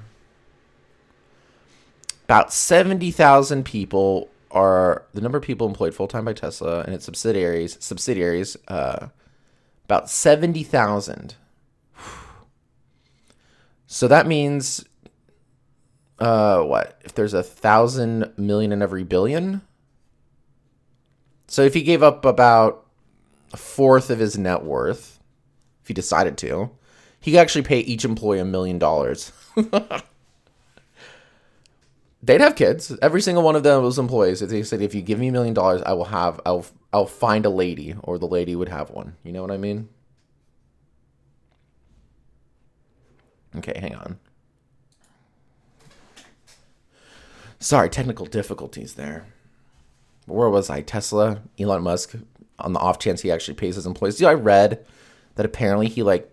About 2.26 2.54
70,000 2.54 3.66
people 3.66 4.30
are 4.52 5.04
the 5.14 5.22
number 5.22 5.38
of 5.38 5.44
people 5.44 5.68
employed 5.68 5.94
full 5.94 6.08
time 6.08 6.26
by 6.26 6.34
Tesla 6.34 6.82
and 6.82 6.94
its 6.94 7.06
subsidiaries. 7.06 7.78
Subsidiaries, 7.80 8.56
uh, 8.68 9.10
about 9.86 10.10
70,000. 10.10 11.36
So 13.88 14.08
that 14.08 14.26
means, 14.26 14.86
uh, 16.20 16.62
what? 16.64 17.00
If 17.04 17.14
there's 17.16 17.34
a 17.34 17.44
thousand 17.44 18.34
million 18.38 18.72
in 18.72 18.82
every 18.82 19.04
billion? 19.04 19.62
So 21.48 21.62
if 21.62 21.74
he 21.74 21.84
gave 21.84 22.02
up 22.04 22.26
about 22.26 22.86
a 23.54 23.58
fourth 23.58 24.10
of 24.10 24.20
his 24.20 24.38
net 24.38 24.64
worth, 24.64 25.20
if 25.82 25.88
he 25.88 25.94
decided 25.94 26.38
to, 26.40 26.72
he 27.20 27.32
could 27.32 27.40
actually 27.40 27.64
pay 27.64 27.80
each 27.80 28.06
employee 28.06 28.40
a 28.40 28.46
million 28.46 28.80
dollars. 28.80 29.32
They'd 32.24 32.42
have 32.42 32.56
kids. 32.56 32.98
Every 33.02 33.22
single 33.22 33.44
one 33.44 33.56
of 33.56 33.64
those 33.64 34.00
employees. 34.00 34.42
If 34.42 34.50
they 34.50 34.64
said, 34.64 34.82
"If 34.82 34.96
you 34.96 35.02
give 35.02 35.20
me 35.20 35.28
a 35.28 35.32
million 35.32 35.54
dollars, 35.54 35.84
I 35.86 35.94
will 35.94 36.06
have, 36.06 36.42
I'll, 36.46 36.66
I'll 36.92 37.06
find 37.06 37.46
a 37.46 37.50
lady, 37.50 37.96
or 38.02 38.18
the 38.18 38.26
lady 38.26 38.56
would 38.56 38.70
have 38.70 38.90
one." 38.90 39.16
You 39.24 39.32
know 39.32 39.42
what 39.42 39.52
I 39.52 39.58
mean? 39.58 39.90
Okay, 43.58 43.78
hang 43.80 43.96
on. 43.96 44.20
Sorry, 47.66 47.90
technical 47.90 48.28
difficulties 48.28 48.94
there. 48.94 49.26
Where 50.28 50.52
was 50.52 50.70
I? 50.70 50.82
Tesla, 50.82 51.42
Elon 51.58 51.82
Musk, 51.82 52.14
on 52.60 52.74
the 52.74 52.80
off 52.80 53.00
chance 53.00 53.22
he 53.22 53.32
actually 53.32 53.56
pays 53.56 53.76
his 53.76 53.88
employees. 53.88 54.18
See, 54.20 54.26
I 54.28 54.36
read 54.36 54.86
that 55.34 55.48
apparently 55.48 55.88
he 55.88 56.04
like 56.04 56.32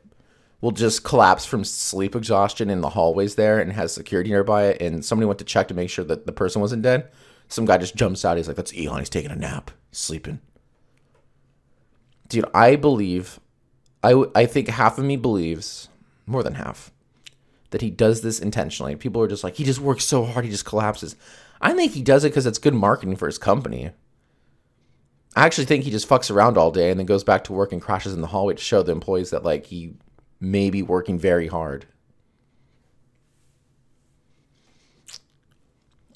will 0.60 0.72
just 0.72 1.04
collapse 1.04 1.46
from 1.46 1.64
sleep 1.64 2.14
exhaustion 2.14 2.68
in 2.68 2.82
the 2.82 2.90
hallways 2.90 3.36
there 3.36 3.58
and 3.58 3.72
has 3.72 3.94
security 3.94 4.28
nearby. 4.28 4.74
And 4.74 5.02
somebody 5.02 5.24
went 5.24 5.38
to 5.38 5.46
check 5.46 5.68
to 5.68 5.74
make 5.74 5.88
sure 5.88 6.04
that 6.04 6.26
the 6.26 6.32
person 6.32 6.60
wasn't 6.60 6.82
dead. 6.82 7.08
Some 7.48 7.64
guy 7.64 7.78
just 7.78 7.96
jumps 7.96 8.26
out. 8.26 8.36
He's 8.36 8.46
like, 8.46 8.58
"That's 8.58 8.74
Elon. 8.76 8.98
He's 8.98 9.08
taking 9.08 9.30
a 9.30 9.34
nap. 9.34 9.70
Sleeping." 9.90 10.38
Dude, 12.28 12.44
I 12.52 12.76
believe, 12.76 13.40
I 14.02 14.26
I 14.34 14.44
think 14.44 14.68
half 14.68 14.98
of 14.98 15.06
me 15.06 15.16
believes, 15.16 15.88
more 16.26 16.42
than 16.42 16.56
half, 16.56 16.91
that 17.72 17.82
he 17.82 17.90
does 17.90 18.20
this 18.20 18.38
intentionally. 18.38 18.94
People 18.96 19.20
are 19.22 19.28
just 19.28 19.42
like, 19.42 19.56
he 19.56 19.64
just 19.64 19.80
works 19.80 20.04
so 20.04 20.24
hard, 20.24 20.44
he 20.44 20.50
just 20.50 20.64
collapses. 20.64 21.16
I 21.60 21.74
think 21.74 21.92
he 21.92 22.02
does 22.02 22.24
it 22.24 22.28
because 22.28 22.46
it's 22.46 22.58
good 22.58 22.74
marketing 22.74 23.16
for 23.16 23.26
his 23.26 23.38
company. 23.38 23.90
I 25.34 25.46
actually 25.46 25.64
think 25.64 25.84
he 25.84 25.90
just 25.90 26.08
fucks 26.08 26.30
around 26.30 26.58
all 26.58 26.70
day 26.70 26.90
and 26.90 26.98
then 26.98 27.06
goes 27.06 27.24
back 27.24 27.44
to 27.44 27.52
work 27.52 27.72
and 27.72 27.80
crashes 27.80 28.14
in 28.14 28.20
the 28.20 28.26
hallway 28.28 28.54
to 28.54 28.62
show 28.62 28.82
the 28.82 28.92
employees 28.92 29.30
that 29.30 29.44
like 29.44 29.66
he 29.66 29.94
may 30.40 30.70
be 30.70 30.82
working 30.82 31.18
very 31.18 31.46
hard. 31.46 31.86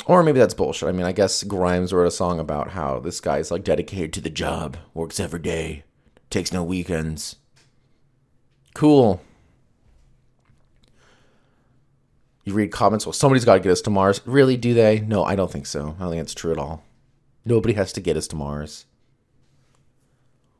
Or 0.05 0.23
maybe 0.23 0.39
that's 0.39 0.55
bullshit. 0.55 0.89
I 0.89 0.93
mean, 0.93 1.07
I 1.07 1.13
guess 1.13 1.43
Grimes 1.43 1.93
wrote 1.93 2.07
a 2.07 2.13
song 2.13 2.39
about 2.39 2.71
how 2.71 3.01
this 3.01 3.21
guy's 3.21 3.51
like 3.51 3.65
dedicated 3.65 4.13
to 4.13 4.21
the 4.21 4.31
job, 4.31 4.77
works 4.95 5.19
every 5.19 5.41
day, 5.41 5.85
takes 6.31 6.53
no 6.53 6.63
weekends. 6.63 7.37
Cool. 8.75 9.21
You 12.47 12.55
read 12.55 12.71
comments, 12.71 13.05
well, 13.05 13.13
somebody's 13.13 13.45
got 13.45 13.55
to 13.55 13.61
get 13.61 13.73
us 13.73 13.81
to 13.83 13.91
Mars. 13.91 14.21
Really, 14.25 14.57
do 14.57 14.73
they? 14.73 15.01
No, 15.01 15.25
I 15.25 15.35
don't 15.35 15.51
think 15.51 15.67
so. 15.67 15.97
I 15.99 16.03
don't 16.03 16.11
think 16.11 16.23
it's 16.23 16.33
true 16.33 16.53
at 16.53 16.59
all. 16.59 16.85
Nobody 17.45 17.75
has 17.75 17.93
to 17.95 18.01
get 18.01 18.17
us 18.17 18.29
to 18.29 18.37
Mars. 18.37 18.87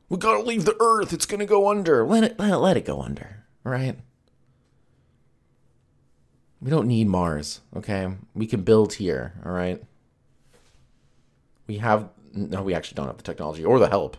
We 0.09 0.17
gotta 0.17 0.43
leave 0.43 0.65
the 0.65 0.75
Earth. 0.79 1.11
It's 1.13 1.25
gonna 1.25 1.45
go 1.45 1.69
under. 1.69 2.05
Let 2.05 2.23
it 2.23 2.39
let 2.39 2.51
it, 2.51 2.57
let 2.57 2.77
it 2.77 2.85
go 2.85 3.01
under. 3.01 3.45
Right? 3.63 3.97
We 6.61 6.69
don't 6.69 6.87
need 6.87 7.07
Mars. 7.07 7.61
Okay, 7.75 8.13
we 8.33 8.47
can 8.47 8.63
build 8.63 8.93
here. 8.93 9.33
All 9.45 9.51
right. 9.51 9.83
We 11.67 11.77
have 11.77 12.09
no. 12.33 12.63
We 12.63 12.73
actually 12.73 12.95
don't 12.95 13.07
have 13.07 13.17
the 13.17 13.23
technology 13.23 13.65
or 13.65 13.79
the 13.79 13.89
help. 13.89 14.15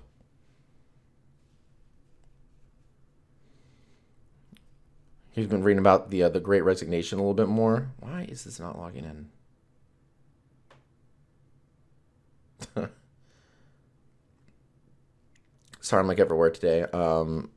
He's 5.32 5.46
been 5.46 5.62
reading 5.62 5.78
about 5.78 6.10
the 6.10 6.24
uh, 6.24 6.28
the 6.28 6.40
Great 6.40 6.64
Resignation 6.64 7.18
a 7.18 7.22
little 7.22 7.34
bit 7.34 7.48
more. 7.48 7.90
Why 8.00 8.26
is 8.28 8.44
this 8.44 8.58
not 8.58 8.78
logging 8.78 9.04
in? 9.04 9.28
Sorry, 15.80 16.00
I'm 16.00 16.08
like 16.08 16.18
everywhere 16.18 16.50
today. 16.50 16.82
Um, 16.82 17.50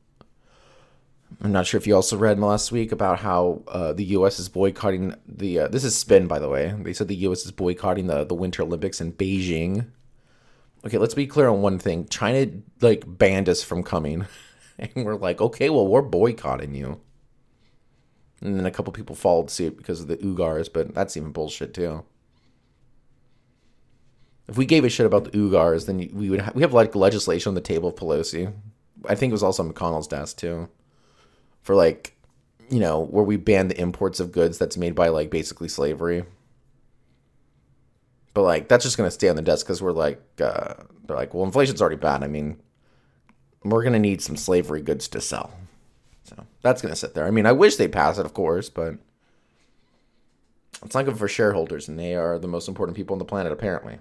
I'm 1.40 1.52
not 1.52 1.66
sure 1.66 1.78
if 1.78 1.86
you 1.86 1.94
also 1.94 2.16
read 2.16 2.38
last 2.38 2.72
week 2.72 2.92
about 2.92 3.20
how 3.20 3.62
uh, 3.68 3.92
the 3.92 4.04
U.S. 4.04 4.38
is 4.38 4.48
boycotting 4.48 5.14
the. 5.26 5.60
Uh, 5.60 5.68
this 5.68 5.84
is 5.84 5.98
spin, 5.98 6.26
by 6.26 6.38
the 6.38 6.48
way. 6.48 6.74
They 6.78 6.92
said 6.92 7.08
the 7.08 7.16
U.S. 7.16 7.44
is 7.44 7.50
boycotting 7.50 8.06
the 8.06 8.24
the 8.24 8.34
Winter 8.34 8.62
Olympics 8.62 9.00
in 9.00 9.12
Beijing. 9.12 9.86
Okay, 10.84 10.98
let's 10.98 11.14
be 11.14 11.26
clear 11.26 11.48
on 11.48 11.62
one 11.62 11.78
thing. 11.78 12.06
China 12.08 12.50
like 12.80 13.04
banned 13.06 13.48
us 13.48 13.62
from 13.62 13.82
coming, 13.82 14.26
and 14.78 14.90
we're 14.94 15.16
like, 15.16 15.40
okay, 15.40 15.70
well, 15.70 15.86
we're 15.86 16.02
boycotting 16.02 16.74
you. 16.74 17.00
And 18.42 18.58
then 18.58 18.66
a 18.66 18.70
couple 18.72 18.92
people 18.92 19.14
followed 19.14 19.50
suit 19.50 19.76
because 19.76 20.00
of 20.00 20.08
the 20.08 20.16
Uyghurs, 20.16 20.70
but 20.72 20.94
that's 20.94 21.16
even 21.16 21.30
bullshit 21.30 21.72
too. 21.72 22.04
If 24.48 24.56
we 24.58 24.66
gave 24.66 24.84
a 24.84 24.88
shit 24.88 25.06
about 25.06 25.24
the 25.24 25.30
Uyghurs, 25.30 25.86
then 25.86 26.10
we 26.12 26.28
would 26.28 26.40
ha- 26.40 26.52
we 26.54 26.62
have 26.62 26.72
like 26.72 26.96
legislation 26.96 27.50
on 27.50 27.54
the 27.54 27.60
table 27.60 27.90
of 27.90 27.94
Pelosi. 27.94 28.52
I 29.08 29.14
think 29.14 29.30
it 29.30 29.34
was 29.34 29.44
also 29.44 29.62
on 29.62 29.72
McConnell's 29.72 30.08
desk 30.08 30.38
too, 30.38 30.68
for 31.60 31.76
like, 31.76 32.16
you 32.68 32.80
know, 32.80 33.00
where 33.00 33.24
we 33.24 33.36
ban 33.36 33.68
the 33.68 33.80
imports 33.80 34.18
of 34.18 34.32
goods 34.32 34.58
that's 34.58 34.76
made 34.76 34.96
by 34.96 35.08
like 35.08 35.30
basically 35.30 35.68
slavery. 35.68 36.24
But 38.34 38.42
like 38.42 38.66
that's 38.66 38.84
just 38.84 38.96
gonna 38.96 39.12
stay 39.12 39.28
on 39.28 39.36
the 39.36 39.42
desk 39.42 39.64
because 39.64 39.80
we're 39.80 39.92
like, 39.92 40.20
uh, 40.40 40.74
they're 41.04 41.16
like, 41.16 41.32
well, 41.32 41.44
inflation's 41.44 41.80
already 41.80 41.96
bad. 41.96 42.24
I 42.24 42.26
mean, 42.26 42.60
we're 43.62 43.84
gonna 43.84 44.00
need 44.00 44.20
some 44.20 44.36
slavery 44.36 44.82
goods 44.82 45.06
to 45.08 45.20
sell. 45.20 45.52
So 46.36 46.46
that's 46.62 46.80
to 46.80 46.96
sit 46.96 47.14
there. 47.14 47.26
I 47.26 47.30
mean, 47.30 47.46
I 47.46 47.52
wish 47.52 47.76
they'd 47.76 47.92
pass 47.92 48.18
it, 48.18 48.26
of 48.26 48.34
course, 48.34 48.68
but 48.68 48.94
it's 50.84 50.94
not 50.94 51.04
good 51.04 51.18
for 51.18 51.28
shareholders, 51.28 51.88
and 51.88 51.98
they 51.98 52.14
are 52.14 52.38
the 52.38 52.48
most 52.48 52.68
important 52.68 52.96
people 52.96 53.14
on 53.14 53.18
the 53.18 53.24
planet, 53.24 53.52
apparently. 53.52 53.98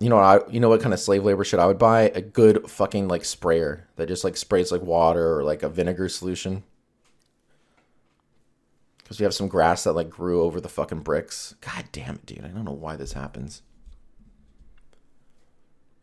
You 0.00 0.08
know, 0.08 0.18
I 0.18 0.40
you 0.48 0.60
know 0.60 0.68
what 0.68 0.80
kind 0.80 0.94
of 0.94 1.00
slave 1.00 1.24
labor 1.24 1.44
shit 1.44 1.58
I 1.58 1.66
would 1.66 1.78
buy? 1.78 2.12
A 2.14 2.20
good 2.20 2.70
fucking 2.70 3.08
like 3.08 3.24
sprayer 3.24 3.88
that 3.96 4.06
just 4.06 4.22
like 4.22 4.36
sprays 4.36 4.70
like 4.70 4.82
water 4.82 5.38
or 5.38 5.42
like 5.42 5.62
a 5.64 5.68
vinegar 5.68 6.08
solution. 6.08 6.62
Because 8.98 9.18
we 9.18 9.24
have 9.24 9.34
some 9.34 9.48
grass 9.48 9.84
that 9.84 9.94
like 9.94 10.10
grew 10.10 10.42
over 10.42 10.60
the 10.60 10.68
fucking 10.68 11.00
bricks. 11.00 11.56
God 11.60 11.86
damn 11.90 12.16
it, 12.16 12.26
dude! 12.26 12.44
I 12.44 12.48
don't 12.48 12.64
know 12.64 12.70
why 12.70 12.94
this 12.94 13.14
happens 13.14 13.62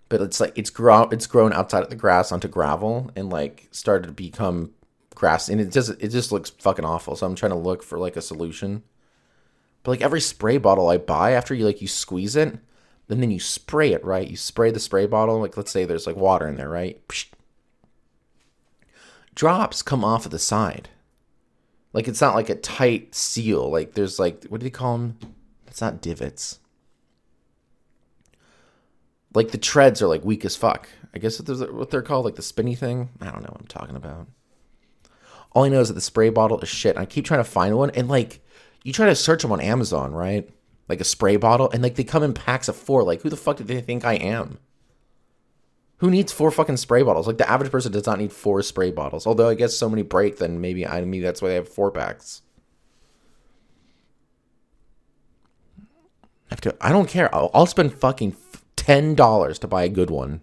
but 0.10 0.22
it's 0.22 0.40
like 0.40 0.54
it's 0.56 0.70
grown 0.70 1.12
it's 1.12 1.28
grown 1.28 1.54
outside 1.54 1.84
of 1.84 1.90
the 1.90 1.96
grass 1.96 2.32
onto 2.32 2.48
gravel 2.48 3.10
and 3.16 3.30
like 3.30 3.68
started 3.72 4.08
to 4.08 4.14
become 4.14 4.72
grass 5.16 5.50
and 5.50 5.60
it 5.60 5.72
just 5.72 5.92
it 6.00 6.10
just 6.10 6.32
looks 6.32 6.50
fucking 6.50 6.86
awful. 6.86 7.16
So 7.16 7.26
i'm 7.26 7.36
trying 7.36 7.52
to 7.52 7.58
look 7.58 7.84
for 7.84 7.98
like 7.98 8.16
a 8.16 8.22
solution. 8.22 8.84
But 9.84 9.92
like 9.92 10.02
every 10.02 10.22
spray 10.22 10.58
bottle 10.58 10.90
i 10.90 10.98
buy 10.98 11.32
after 11.32 11.54
you 11.54 11.66
like 11.66 11.82
you 11.82 11.88
squeeze 11.88 12.36
it 12.36 12.60
and 13.10 13.22
then 13.22 13.32
you 13.32 13.40
spray 13.40 13.94
it 13.94 14.04
right? 14.04 14.28
You 14.28 14.38
spray 14.38 14.72
the 14.72 14.80
spray 14.80 15.06
bottle 15.06 15.40
like 15.40 15.58
let's 15.58 15.72
say 15.72 15.86
there's 15.86 16.08
like 16.08 16.16
water 16.16 16.48
in 16.48 16.56
there 16.56 16.70
right? 16.70 17.06
Psh. 17.08 17.28
drops 19.34 19.82
come 19.82 20.04
off 20.04 20.26
of 20.26 20.32
the 20.32 20.40
side. 20.40 20.90
Like 21.94 22.08
it's 22.08 22.22
not 22.22 22.36
like 22.36 22.50
a 22.50 22.56
tight 22.56 23.16
seal. 23.16 23.70
Like 23.72 23.94
there's 23.94 24.20
like 24.20 24.44
what 24.46 24.60
do 24.60 24.66
they 24.66 24.72
call 24.72 24.98
them 24.98 25.18
it's 25.68 25.82
not 25.82 26.02
divots 26.02 26.60
like 29.36 29.52
the 29.52 29.58
treads 29.58 30.02
are 30.02 30.08
like 30.08 30.24
weak 30.24 30.46
as 30.46 30.56
fuck. 30.56 30.90
I 31.14 31.20
guess 31.20 31.40
what 31.40 31.92
they're 31.92 32.02
called, 32.02 32.26
like 32.26 32.36
the 32.36 32.42
spinny 32.42 32.76
thing. 32.76 33.10
I 33.22 33.26
don't 33.26 33.42
know 33.42 33.50
what 33.52 33.62
I'm 33.62 33.68
talking 33.68 33.96
about. 33.96 34.28
All 35.52 35.64
I 35.64 35.70
know 35.70 35.80
is 35.80 35.88
that 35.88 35.94
the 35.94 36.02
spray 36.02 36.30
bottle 36.30 36.60
is 36.60 36.70
shit. 36.70 36.98
I 36.98 37.06
keep 37.06 37.26
trying 37.26 37.40
to 37.40 37.50
find 37.50 37.78
one, 37.78 37.90
and 37.92 38.10
like, 38.10 38.42
you 38.84 38.92
try 38.92 39.06
to 39.06 39.16
search 39.16 39.42
them 39.42 39.54
on 39.54 39.62
Amazon, 39.62 40.14
right? 40.14 40.50
Like 40.90 41.00
a 41.00 41.06
spray 41.06 41.38
bottle, 41.38 41.70
and 41.72 41.82
like 41.82 41.96
they 41.96 42.04
come 42.04 42.24
in 42.24 42.34
packs 42.34 42.68
of 42.68 42.76
four. 42.76 43.04
Like, 43.04 43.22
who 43.22 43.30
the 43.30 43.38
fuck 43.38 43.58
do 43.58 43.64
they 43.64 43.80
think 43.82 44.04
I 44.04 44.16
am? 44.16 44.60
Who 46.00 46.12
needs 46.12 46.34
four 46.34 46.52
fucking 46.52 46.78
spray 46.78 47.04
bottles? 47.04 47.26
Like 47.26 47.38
the 47.38 47.50
average 47.50 47.72
person 47.72 47.92
does 47.92 48.06
not 48.06 48.20
need 48.20 48.34
four 48.34 48.62
spray 48.62 48.92
bottles. 48.92 49.26
Although 49.26 49.48
I 49.48 49.56
guess 49.56 49.74
so 49.74 49.90
many 49.90 50.02
break, 50.02 50.38
then 50.38 50.60
maybe 50.60 50.86
I 50.86 51.02
mean 51.06 51.22
that's 51.22 51.42
why 51.42 51.50
they 51.50 51.56
have 51.56 51.70
four 51.70 51.90
packs. 51.90 52.42
I 55.80 56.50
have 56.50 56.62
to. 56.62 56.76
I 56.82 56.92
don't 56.92 57.08
care. 57.08 57.34
I'll, 57.34 57.50
I'll 57.54 57.66
spend 57.66 57.94
fucking 57.94 58.36
$10 58.86 59.60
to 59.60 59.68
buy 59.68 59.84
a 59.84 59.90
good 59.90 60.10
one. 60.10 60.42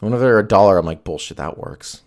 Whenever 0.00 0.22
they're 0.22 0.38
a 0.38 0.48
dollar, 0.48 0.78
I'm 0.78 0.86
like, 0.86 1.04
bullshit, 1.04 1.36
that 1.36 1.58
works. 1.58 2.02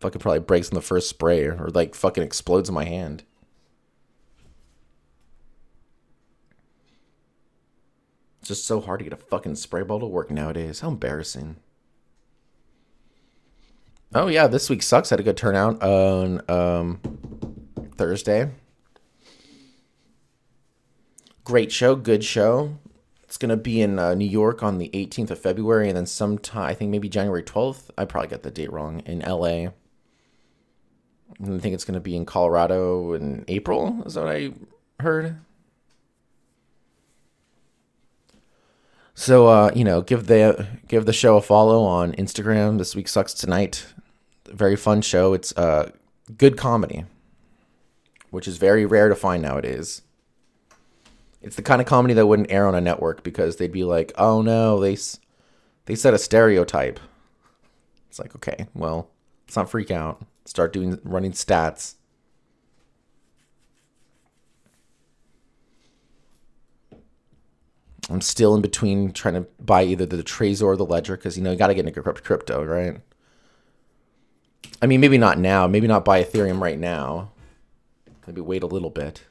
Fucking 0.00 0.20
probably 0.20 0.40
breaks 0.40 0.68
in 0.68 0.74
the 0.74 0.82
first 0.82 1.08
spray 1.08 1.44
or 1.44 1.70
like 1.72 1.94
fucking 1.94 2.22
explodes 2.22 2.68
in 2.68 2.74
my 2.74 2.84
hand. 2.84 3.24
It's 8.40 8.48
just 8.48 8.66
so 8.66 8.80
hard 8.80 9.00
to 9.00 9.04
get 9.04 9.12
a 9.12 9.16
fucking 9.16 9.56
spray 9.56 9.82
bottle 9.82 10.08
to 10.08 10.12
work 10.12 10.30
nowadays. 10.30 10.80
How 10.80 10.88
embarrassing. 10.88 11.56
Oh 14.14 14.26
yeah, 14.28 14.46
this 14.46 14.70
week 14.70 14.82
sucks. 14.82 15.10
Had 15.10 15.20
a 15.20 15.24
good 15.24 15.36
turnout 15.36 15.82
on 15.82 16.42
um, 16.50 17.00
Thursday. 17.96 18.50
Great 21.44 21.72
show, 21.72 21.94
good 21.94 22.24
show. 22.24 22.78
It's 23.28 23.36
gonna 23.36 23.58
be 23.58 23.82
in 23.82 23.98
uh, 23.98 24.14
New 24.14 24.24
York 24.24 24.62
on 24.62 24.78
the 24.78 24.88
18th 24.94 25.30
of 25.30 25.38
February, 25.38 25.88
and 25.88 25.96
then 25.98 26.06
sometime 26.06 26.62
I 26.62 26.72
think 26.72 26.90
maybe 26.90 27.10
January 27.10 27.42
12th. 27.42 27.90
I 27.98 28.06
probably 28.06 28.28
got 28.28 28.42
the 28.42 28.50
date 28.50 28.72
wrong. 28.72 29.00
In 29.00 29.18
LA. 29.18 29.68
And 31.38 31.54
I 31.54 31.58
think 31.58 31.74
it's 31.74 31.84
gonna 31.84 32.00
be 32.00 32.16
in 32.16 32.24
Colorado 32.24 33.12
in 33.12 33.44
April. 33.46 34.02
Is 34.06 34.16
what 34.16 34.28
I 34.28 34.52
heard? 35.00 35.36
So 39.14 39.48
uh, 39.48 39.72
you 39.74 39.84
know, 39.84 40.00
give 40.00 40.26
the 40.26 40.66
give 40.88 41.04
the 41.04 41.12
show 41.12 41.36
a 41.36 41.42
follow 41.42 41.82
on 41.84 42.12
Instagram. 42.12 42.78
This 42.78 42.96
week 42.96 43.08
sucks 43.08 43.34
tonight. 43.34 43.84
Very 44.46 44.74
fun 44.74 45.02
show. 45.02 45.34
It's 45.34 45.54
uh, 45.54 45.90
good 46.38 46.56
comedy, 46.56 47.04
which 48.30 48.48
is 48.48 48.56
very 48.56 48.86
rare 48.86 49.10
to 49.10 49.14
find 49.14 49.42
nowadays. 49.42 50.00
It's 51.40 51.56
the 51.56 51.62
kind 51.62 51.80
of 51.80 51.86
comedy 51.86 52.14
that 52.14 52.26
wouldn't 52.26 52.50
air 52.50 52.66
on 52.66 52.74
a 52.74 52.80
network 52.80 53.22
because 53.22 53.56
they'd 53.56 53.72
be 53.72 53.84
like, 53.84 54.12
"Oh 54.16 54.42
no, 54.42 54.80
they 54.80 54.96
they 55.86 55.94
set 55.94 56.14
a 56.14 56.18
stereotype." 56.18 56.98
It's 58.08 58.18
like, 58.18 58.34
okay, 58.36 58.66
well, 58.74 59.10
let's 59.46 59.56
not 59.56 59.70
freak 59.70 59.90
out. 59.90 60.24
Start 60.44 60.72
doing 60.72 60.98
running 61.04 61.32
stats. 61.32 61.94
I'm 68.10 68.22
still 68.22 68.54
in 68.54 68.62
between 68.62 69.12
trying 69.12 69.34
to 69.34 69.46
buy 69.60 69.84
either 69.84 70.06
the 70.06 70.22
Trezor 70.22 70.62
or 70.62 70.76
the 70.76 70.86
Ledger 70.86 71.16
because 71.16 71.36
you 71.36 71.44
know 71.44 71.52
you 71.52 71.58
got 71.58 71.66
to 71.68 71.74
get 71.74 71.86
into 71.86 72.02
crypto, 72.02 72.64
right? 72.64 73.00
I 74.80 74.86
mean, 74.86 75.00
maybe 75.00 75.18
not 75.18 75.38
now. 75.38 75.66
Maybe 75.66 75.86
not 75.86 76.04
buy 76.04 76.24
Ethereum 76.24 76.60
right 76.60 76.78
now. 76.78 77.30
Maybe 78.26 78.40
wait 78.40 78.62
a 78.62 78.66
little 78.66 78.90
bit 78.90 79.22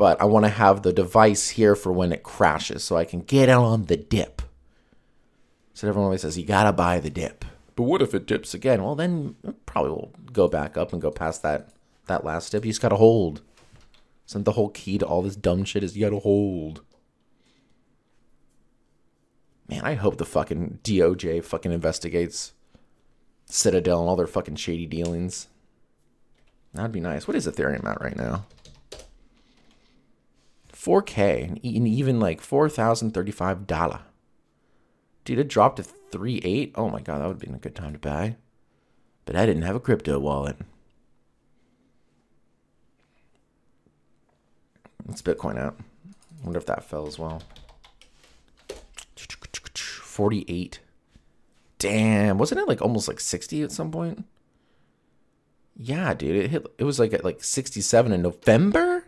but 0.00 0.18
I 0.18 0.24
want 0.24 0.46
to 0.46 0.50
have 0.50 0.80
the 0.80 0.94
device 0.94 1.50
here 1.50 1.76
for 1.76 1.92
when 1.92 2.10
it 2.10 2.22
crashes 2.22 2.82
so 2.82 2.96
I 2.96 3.04
can 3.04 3.20
get 3.20 3.50
on 3.50 3.84
the 3.84 3.98
dip. 3.98 4.40
So 5.74 5.86
everyone 5.86 6.06
always 6.06 6.22
says, 6.22 6.38
you 6.38 6.46
got 6.46 6.62
to 6.62 6.72
buy 6.72 7.00
the 7.00 7.10
dip. 7.10 7.44
But 7.76 7.82
what 7.82 8.00
if 8.00 8.14
it 8.14 8.24
dips 8.24 8.54
again? 8.54 8.82
Well, 8.82 8.94
then 8.94 9.36
probably 9.66 9.90
will 9.90 10.14
go 10.32 10.48
back 10.48 10.78
up 10.78 10.94
and 10.94 11.02
go 11.02 11.10
past 11.10 11.42
that, 11.42 11.74
that 12.06 12.24
last 12.24 12.50
dip. 12.50 12.64
You 12.64 12.70
just 12.70 12.80
got 12.80 12.88
to 12.88 12.96
hold. 12.96 13.42
Isn't 14.26 14.44
the 14.44 14.52
whole 14.52 14.70
key 14.70 14.96
to 14.96 15.04
all 15.04 15.20
this 15.20 15.36
dumb 15.36 15.64
shit 15.64 15.84
is 15.84 15.94
you 15.94 16.06
got 16.06 16.16
to 16.16 16.20
hold. 16.20 16.80
Man, 19.68 19.82
I 19.84 19.96
hope 19.96 20.16
the 20.16 20.24
fucking 20.24 20.78
DOJ 20.82 21.44
fucking 21.44 21.72
investigates 21.72 22.54
Citadel 23.44 24.00
and 24.00 24.08
all 24.08 24.16
their 24.16 24.26
fucking 24.26 24.56
shady 24.56 24.86
dealings. 24.86 25.48
That'd 26.72 26.90
be 26.90 27.00
nice. 27.00 27.28
What 27.28 27.36
is 27.36 27.46
Ethereum 27.46 27.84
at 27.84 28.00
right 28.00 28.16
now? 28.16 28.46
4K 30.80 31.48
and 31.48 31.64
even 31.64 32.20
like 32.20 32.40
$4,035. 32.40 34.00
Dude, 35.24 35.38
it 35.38 35.48
dropped 35.48 35.76
to 35.76 35.82
3.8. 35.82 36.72
Oh 36.74 36.88
my 36.88 37.00
god, 37.00 37.18
that 37.18 37.26
would 37.26 37.34
have 37.34 37.38
been 37.38 37.54
a 37.54 37.58
good 37.58 37.74
time 37.74 37.92
to 37.92 37.98
buy. 37.98 38.36
But 39.26 39.36
I 39.36 39.44
didn't 39.46 39.62
have 39.62 39.76
a 39.76 39.80
crypto 39.80 40.18
wallet. 40.18 40.56
It's 45.08 45.22
Bitcoin 45.22 45.58
out. 45.58 45.76
Wonder 46.42 46.58
if 46.58 46.66
that 46.66 46.84
fell 46.84 47.06
as 47.06 47.18
well. 47.18 47.42
48. 50.20 50.80
Damn, 51.78 52.38
wasn't 52.38 52.60
it 52.60 52.68
like 52.68 52.82
almost 52.82 53.08
like 53.08 53.20
60 53.20 53.62
at 53.62 53.72
some 53.72 53.90
point? 53.90 54.24
Yeah, 55.76 56.12
dude, 56.12 56.36
it 56.36 56.50
hit 56.50 56.66
it 56.76 56.84
was 56.84 56.98
like 56.98 57.14
at 57.14 57.24
like 57.24 57.42
67 57.42 58.12
in 58.12 58.20
November? 58.22 58.99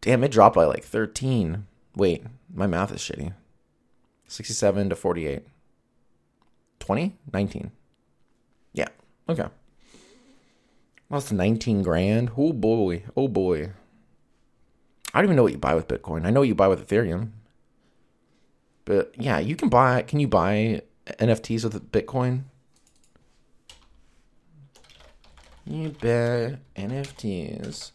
Damn, 0.00 0.24
it 0.24 0.30
dropped 0.30 0.56
by 0.56 0.64
like 0.64 0.84
13. 0.84 1.66
Wait, 1.94 2.24
my 2.52 2.66
math 2.66 2.92
is 2.92 3.00
shitty. 3.00 3.34
67 4.28 4.90
to 4.90 4.96
48. 4.96 5.42
20? 6.78 7.16
19. 7.32 7.70
Yeah. 8.72 8.88
Okay. 9.28 9.46
Lost 11.10 11.32
19 11.32 11.82
grand. 11.82 12.30
Oh 12.36 12.52
boy. 12.52 13.02
Oh 13.16 13.28
boy. 13.28 13.72
I 15.12 15.18
don't 15.18 15.24
even 15.24 15.36
know 15.36 15.42
what 15.42 15.52
you 15.52 15.58
buy 15.58 15.74
with 15.74 15.88
Bitcoin. 15.88 16.24
I 16.24 16.30
know 16.30 16.42
you 16.42 16.54
buy 16.54 16.68
with 16.68 16.86
Ethereum. 16.86 17.30
But 18.84 19.14
yeah, 19.18 19.38
you 19.38 19.56
can 19.56 19.68
buy 19.68 20.02
can 20.02 20.20
you 20.20 20.28
buy 20.28 20.82
NFTs 21.06 21.64
with 21.64 21.92
Bitcoin? 21.92 22.44
You 25.66 25.90
bet 25.90 26.58
NFTs 26.76 27.90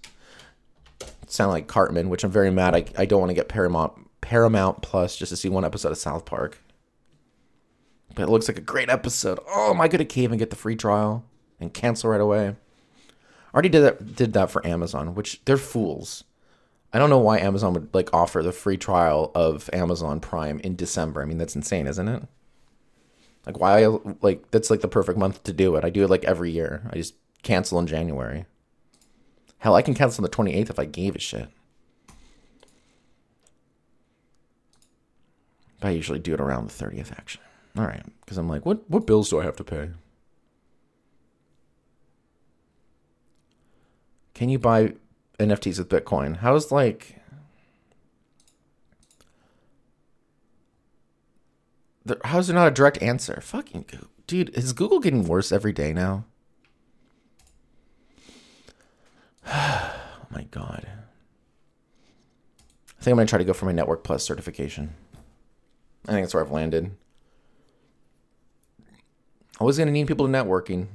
sound 1.28 1.52
like 1.52 1.68
Cartman, 1.68 2.10
which 2.10 2.24
I'm 2.24 2.32
very 2.32 2.52
mad. 2.52 2.76
I, 2.76 2.86
I 2.98 3.06
don't 3.06 3.20
want 3.20 3.30
to 3.30 3.36
get 3.36 3.50
Paramount 3.50 3.94
Paramount 4.22 4.82
Plus 4.82 5.16
just 5.16 5.30
to 5.30 5.36
see 5.36 5.50
one 5.50 5.66
episode 5.66 5.92
of 5.92 5.98
South 5.98 6.26
Park. 6.26 6.62
But 8.16 8.24
it 8.24 8.30
looks 8.30 8.48
like 8.48 8.58
a 8.58 8.62
great 8.62 8.90
episode. 8.90 9.40
Oh, 9.48 9.72
am 9.72 9.82
I 9.82 9.88
gonna 9.88 10.06
cave 10.06 10.32
and 10.32 10.40
get 10.40 10.50
the 10.50 10.56
free 10.56 10.76
trial 10.76 11.26
and 11.60 11.74
cancel 11.74 12.10
right 12.10 12.22
away? 12.22 12.48
I 12.48 13.54
already 13.54 13.70
did 13.70 13.82
that 13.82 14.16
did 14.16 14.34
that 14.34 14.52
for 14.52 14.66
Amazon, 14.66 15.16
which 15.16 15.44
they're 15.46 15.58
fools. 15.58 16.24
I 16.94 16.98
don't 16.98 17.10
know 17.10 17.20
why 17.20 17.40
Amazon 17.40 17.74
would 17.74 17.94
like 17.94 18.14
offer 18.14 18.42
the 18.42 18.54
free 18.54 18.78
trial 18.78 19.32
of 19.36 19.70
Amazon 19.74 20.20
Prime 20.22 20.60
in 20.60 20.76
December. 20.76 21.22
I 21.22 21.26
mean, 21.26 21.38
that's 21.38 21.56
insane, 21.56 21.88
isn't 21.88 22.08
it? 22.08 22.24
Like 23.46 23.60
why 23.60 23.86
like 24.22 24.50
that's 24.52 24.70
like 24.70 24.82
the 24.82 24.88
perfect 24.88 25.20
month 25.20 25.44
to 25.44 25.54
do 25.54 25.76
it. 25.76 25.84
I 25.84 25.90
do 25.90 26.04
it 26.04 26.10
like 26.10 26.24
every 26.24 26.52
year. 26.52 26.90
I 26.92 26.96
just 26.96 27.16
cancel 27.44 27.80
in 27.80 27.88
January. 27.88 28.46
Hell, 29.60 29.76
I 29.76 29.82
can 29.82 29.94
cancel 29.94 30.24
on 30.24 30.30
the 30.30 30.36
28th 30.36 30.70
if 30.70 30.80
I 30.80 30.86
gave 30.86 31.16
a 31.16 31.20
shit. 31.20 31.50
I 35.82 35.92
usually 35.92 36.20
do 36.20 36.34
it 36.34 36.42
around 36.42 36.70
the 36.70 36.86
30th, 36.86 37.12
actually. 37.12 37.44
All 37.78 37.86
right, 37.86 38.04
because 38.22 38.38
I'm 38.38 38.48
like, 38.48 38.66
what 38.66 38.90
what 38.90 39.06
bills 39.06 39.30
do 39.30 39.40
I 39.40 39.44
have 39.44 39.58
to 39.58 39.64
pay? 39.64 39.90
Can 44.34 44.50
you 44.50 44.58
buy 44.60 44.94
NFTs 45.40 45.78
with 45.80 45.90
Bitcoin? 45.90 46.38
How's 46.38 46.72
like 46.72 47.20
how's 52.24 52.48
there 52.48 52.56
not 52.56 52.68
a 52.68 52.72
direct 52.72 53.02
answer? 53.02 53.40
Fucking 53.42 53.86
dude, 54.28 54.50
is 54.50 54.74
Google 54.74 55.00
getting 55.00 55.28
worse 55.28 55.52
every 55.52 55.74
day 55.74 55.92
now? 55.94 56.26
oh 59.48 59.96
my 60.30 60.44
god. 60.52 60.88
I 63.00 63.04
think 63.04 63.14
I'm 63.14 63.26
to 63.26 63.30
try 63.30 63.38
to 63.38 63.46
go 63.46 63.54
for 63.54 63.66
my 63.66 63.72
Network 63.72 64.04
Plus 64.04 64.24
certification. 64.24 64.94
I 66.08 66.12
think 66.12 66.24
that's 66.24 66.34
where 66.34 66.44
I've 66.44 66.52
landed. 66.52 66.92
Always 69.60 69.78
to 69.78 69.86
need 69.86 70.08
people 70.08 70.28
to 70.28 70.32
networking. 70.32 70.88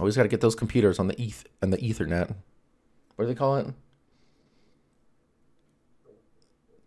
Always 0.00 0.16
got 0.16 0.24
to 0.24 0.28
get 0.28 0.40
those 0.40 0.54
computers 0.54 0.98
on 0.98 1.06
the 1.06 1.20
eth 1.20 1.44
and 1.60 1.72
the 1.72 1.78
Ethernet. 1.78 2.34
What 3.14 3.24
do 3.24 3.26
they 3.26 3.34
call 3.34 3.56
it? 3.58 3.66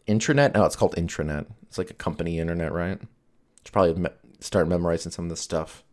Intranet? 0.08 0.54
No, 0.54 0.66
it's 0.66 0.76
called 0.76 0.96
intranet. 0.96 1.46
It's 1.64 1.78
like 1.78 1.90
a 1.90 1.96
company 1.96 2.40
internet, 2.40 2.74
right? 2.74 3.00
Should 3.64 3.74
probably 3.74 3.94
me- 3.94 4.10
start 4.40 4.68
memorizing 4.68 5.12
some 5.12 5.26
of 5.26 5.30
this 5.30 5.40
stuff. 5.40 5.85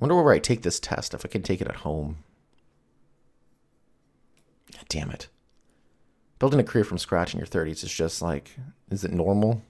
Wonder 0.00 0.20
where 0.20 0.32
I 0.32 0.38
take 0.38 0.62
this 0.62 0.80
test, 0.80 1.12
if 1.12 1.24
I 1.24 1.28
can 1.28 1.42
take 1.42 1.60
it 1.60 1.68
at 1.68 1.76
home. 1.76 2.24
God 4.72 4.84
damn 4.88 5.10
it. 5.10 5.28
Building 6.38 6.58
a 6.58 6.64
career 6.64 6.84
from 6.84 6.96
scratch 6.96 7.34
in 7.34 7.38
your 7.38 7.46
30s 7.46 7.84
is 7.84 7.92
just 7.92 8.22
like, 8.22 8.56
is 8.90 9.04
it 9.04 9.12
normal? 9.12 9.62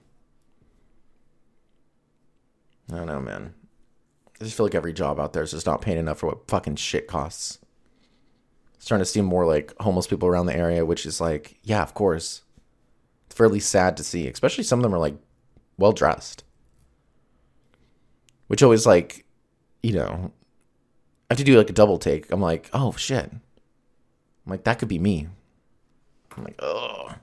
I 2.91 2.95
don't 2.95 3.07
know, 3.07 3.19
man. 3.19 3.53
I 4.39 4.45
just 4.45 4.55
feel 4.55 4.65
like 4.65 4.75
every 4.75 4.93
job 4.93 5.19
out 5.19 5.33
there 5.33 5.43
is 5.43 5.51
just 5.51 5.65
not 5.65 5.81
paying 5.81 5.97
enough 5.97 6.19
for 6.19 6.27
what 6.27 6.47
fucking 6.47 6.77
shit 6.77 7.07
costs. 7.07 7.59
It's 8.75 8.85
starting 8.85 9.03
to 9.03 9.09
see 9.09 9.21
more 9.21 9.45
like 9.45 9.73
homeless 9.81 10.07
people 10.07 10.29
around 10.29 10.45
the 10.45 10.55
area, 10.55 10.85
which 10.85 11.05
is 11.05 11.19
like, 11.19 11.59
yeah, 11.61 11.83
of 11.83 11.93
course. 11.93 12.43
The 13.29 13.35
fairly 13.35 13.59
sad 13.59 13.97
to 13.97 14.03
see. 14.03 14.27
Especially 14.29 14.63
some 14.63 14.79
of 14.79 14.83
them 14.83 14.95
are 14.95 14.99
like 14.99 15.15
well 15.77 15.91
dressed, 15.91 16.45
which 18.47 18.63
always 18.63 18.85
like, 18.85 19.25
you 19.83 19.93
know, 19.93 20.31
I 21.29 21.33
have 21.33 21.37
to 21.37 21.43
do 21.43 21.57
like 21.57 21.69
a 21.69 21.73
double 21.73 21.97
take. 21.97 22.31
I'm 22.31 22.41
like, 22.41 22.69
oh 22.73 22.93
shit. 22.93 23.31
I'm 23.31 23.41
like 24.45 24.63
that 24.63 24.79
could 24.79 24.87
be 24.87 24.99
me. 24.99 25.27
I'm 26.35 26.43
like, 26.43 26.59
oh. 26.61 27.15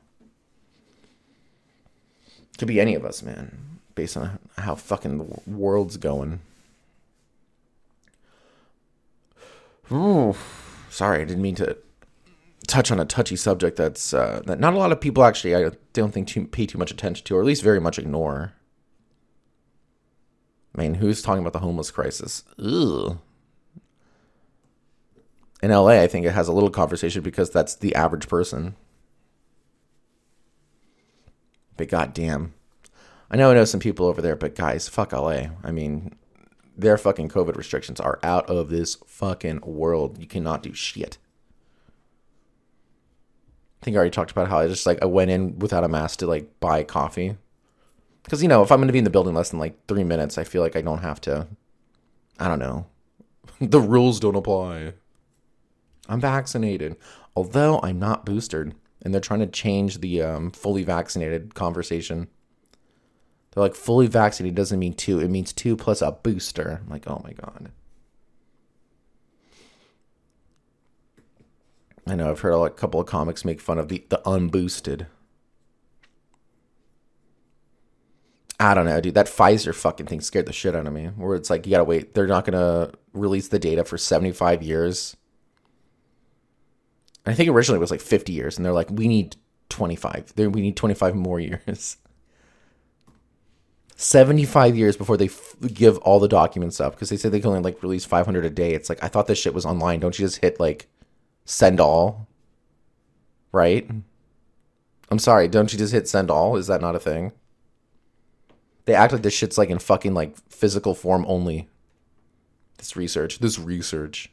Could 2.58 2.68
be 2.68 2.80
any 2.80 2.96
of 2.96 3.04
us, 3.04 3.22
man, 3.22 3.78
based 3.94 4.16
on 4.16 4.40
how 4.58 4.74
fucking 4.74 5.18
the 5.18 5.40
world's 5.46 5.96
going. 5.96 6.40
Ooh, 9.92 10.34
sorry, 10.90 11.20
I 11.20 11.24
didn't 11.24 11.42
mean 11.42 11.54
to 11.56 11.76
touch 12.66 12.90
on 12.90 13.00
a 13.00 13.04
touchy 13.04 13.36
subject 13.36 13.76
that's 13.76 14.12
uh, 14.12 14.42
that 14.44 14.60
not 14.60 14.74
a 14.74 14.76
lot 14.76 14.92
of 14.92 15.00
people 15.00 15.24
actually 15.24 15.54
I 15.56 15.70
don't 15.92 16.12
think 16.12 16.28
too, 16.28 16.46
pay 16.46 16.66
too 16.66 16.78
much 16.78 16.90
attention 16.90 17.24
to, 17.26 17.36
or 17.36 17.40
at 17.40 17.46
least 17.46 17.62
very 17.62 17.80
much 17.80 17.98
ignore. 17.98 18.52
I 20.74 20.80
mean, 20.80 20.94
who's 20.94 21.22
talking 21.22 21.40
about 21.40 21.52
the 21.52 21.58
homeless 21.60 21.90
crisis? 21.90 22.44
Ugh. 22.58 23.18
In 25.62 25.70
LA, 25.70 26.00
I 26.02 26.06
think 26.06 26.24
it 26.24 26.32
has 26.32 26.46
a 26.46 26.52
little 26.52 26.70
conversation 26.70 27.22
because 27.22 27.50
that's 27.50 27.74
the 27.74 27.94
average 27.94 28.28
person. 28.28 28.76
But 31.76 31.88
goddamn, 31.88 32.54
I 33.30 33.36
know 33.36 33.50
I 33.50 33.54
know 33.54 33.64
some 33.64 33.80
people 33.80 34.06
over 34.06 34.22
there, 34.22 34.36
but 34.36 34.54
guys, 34.54 34.88
fuck 34.88 35.12
LA. 35.12 35.46
I 35.64 35.72
mean, 35.72 36.14
their 36.76 36.96
fucking 36.96 37.28
COVID 37.28 37.56
restrictions 37.56 37.98
are 37.98 38.20
out 38.22 38.48
of 38.48 38.68
this 38.68 38.96
fucking 39.06 39.60
world. 39.62 40.18
You 40.20 40.26
cannot 40.26 40.62
do 40.62 40.72
shit. 40.72 41.18
I 43.80 43.84
think 43.84 43.96
I 43.96 43.98
already 43.98 44.10
talked 44.10 44.30
about 44.30 44.48
how 44.48 44.58
I 44.58 44.68
just 44.68 44.86
like 44.86 45.02
I 45.02 45.06
went 45.06 45.30
in 45.30 45.58
without 45.58 45.84
a 45.84 45.88
mask 45.88 46.20
to 46.20 46.26
like 46.26 46.60
buy 46.60 46.84
coffee. 46.84 47.36
Because 48.28 48.42
you 48.42 48.48
know, 48.48 48.62
if 48.62 48.70
I'm 48.70 48.78
going 48.78 48.88
to 48.88 48.92
be 48.92 48.98
in 48.98 49.04
the 49.04 49.10
building 49.10 49.32
less 49.32 49.48
than 49.48 49.58
like 49.58 49.86
three 49.86 50.04
minutes, 50.04 50.36
I 50.36 50.44
feel 50.44 50.60
like 50.60 50.76
I 50.76 50.82
don't 50.82 50.98
have 50.98 51.18
to. 51.22 51.46
I 52.38 52.46
don't 52.46 52.58
know. 52.58 52.84
the 53.58 53.80
rules 53.80 54.20
don't 54.20 54.36
apply. 54.36 54.92
I'm 56.10 56.20
vaccinated, 56.20 56.98
although 57.34 57.80
I'm 57.82 57.98
not 57.98 58.26
boosted, 58.26 58.74
and 59.02 59.14
they're 59.14 59.22
trying 59.22 59.40
to 59.40 59.46
change 59.46 60.00
the 60.00 60.20
um, 60.20 60.50
fully 60.50 60.82
vaccinated 60.82 61.54
conversation. 61.54 62.28
They're 63.52 63.62
like 63.62 63.74
fully 63.74 64.08
vaccinated 64.08 64.56
doesn't 64.56 64.78
mean 64.78 64.92
two; 64.92 65.20
it 65.20 65.28
means 65.28 65.54
two 65.54 65.74
plus 65.74 66.02
a 66.02 66.12
booster. 66.12 66.82
I'm 66.84 66.90
like, 66.90 67.08
oh 67.08 67.22
my 67.24 67.32
god. 67.32 67.70
I 72.06 72.14
know 72.14 72.30
I've 72.30 72.40
heard 72.40 72.52
a 72.52 72.68
couple 72.68 73.00
of 73.00 73.06
comics 73.06 73.42
make 73.42 73.62
fun 73.62 73.78
of 73.78 73.88
the 73.88 74.04
the 74.10 74.20
unboosted. 74.26 75.06
I 78.60 78.74
don't 78.74 78.86
know, 78.86 79.00
dude. 79.00 79.14
That 79.14 79.26
Pfizer 79.26 79.74
fucking 79.74 80.06
thing 80.06 80.20
scared 80.20 80.46
the 80.46 80.52
shit 80.52 80.74
out 80.74 80.86
of 80.86 80.92
me. 80.92 81.06
Where 81.06 81.36
it's 81.36 81.50
like 81.50 81.66
you 81.66 81.70
gotta 81.70 81.84
wait. 81.84 82.14
They're 82.14 82.26
not 82.26 82.44
gonna 82.44 82.90
release 83.12 83.48
the 83.48 83.58
data 83.58 83.84
for 83.84 83.96
seventy 83.96 84.32
five 84.32 84.62
years. 84.62 85.16
I 87.24 87.34
think 87.34 87.50
originally 87.50 87.76
it 87.76 87.80
was 87.80 87.90
like 87.90 88.00
fifty 88.00 88.32
years, 88.32 88.56
and 88.56 88.64
they're 88.66 88.72
like, 88.72 88.90
we 88.90 89.06
need 89.06 89.36
twenty 89.68 89.94
five. 89.96 90.32
We 90.36 90.48
need 90.48 90.76
twenty 90.76 90.94
five 90.94 91.14
more 91.14 91.38
years. 91.40 91.98
75 94.00 94.76
years 94.76 94.96
before 94.96 95.16
they 95.16 95.24
f- 95.24 95.56
give 95.74 95.98
all 95.98 96.20
the 96.20 96.28
documents 96.28 96.80
up 96.80 96.92
because 96.92 97.08
they 97.08 97.16
said 97.16 97.32
they 97.32 97.40
can 97.40 97.48
only 97.50 97.62
like 97.62 97.82
release 97.82 98.04
500 98.04 98.44
a 98.44 98.50
day. 98.50 98.72
It's 98.72 98.88
like, 98.88 99.02
I 99.02 99.08
thought 99.08 99.26
this 99.26 99.38
shit 99.40 99.54
was 99.54 99.66
online. 99.66 99.98
Don't 99.98 100.16
you 100.16 100.24
just 100.24 100.36
hit 100.40 100.60
like 100.60 100.86
send 101.44 101.80
all? 101.80 102.28
Right? 103.50 103.90
I'm 105.10 105.18
sorry. 105.18 105.48
Don't 105.48 105.72
you 105.72 105.78
just 105.80 105.92
hit 105.92 106.08
send 106.08 106.30
all? 106.30 106.56
Is 106.56 106.68
that 106.68 106.80
not 106.80 106.94
a 106.94 107.00
thing? 107.00 107.32
They 108.88 108.94
act 108.94 109.12
like 109.12 109.20
this 109.20 109.34
shit's 109.34 109.58
like 109.58 109.68
in 109.68 109.78
fucking 109.78 110.14
like 110.14 110.34
physical 110.48 110.94
form 110.94 111.26
only. 111.28 111.68
This 112.78 112.96
research. 112.96 113.38
This 113.38 113.58
research. 113.58 114.32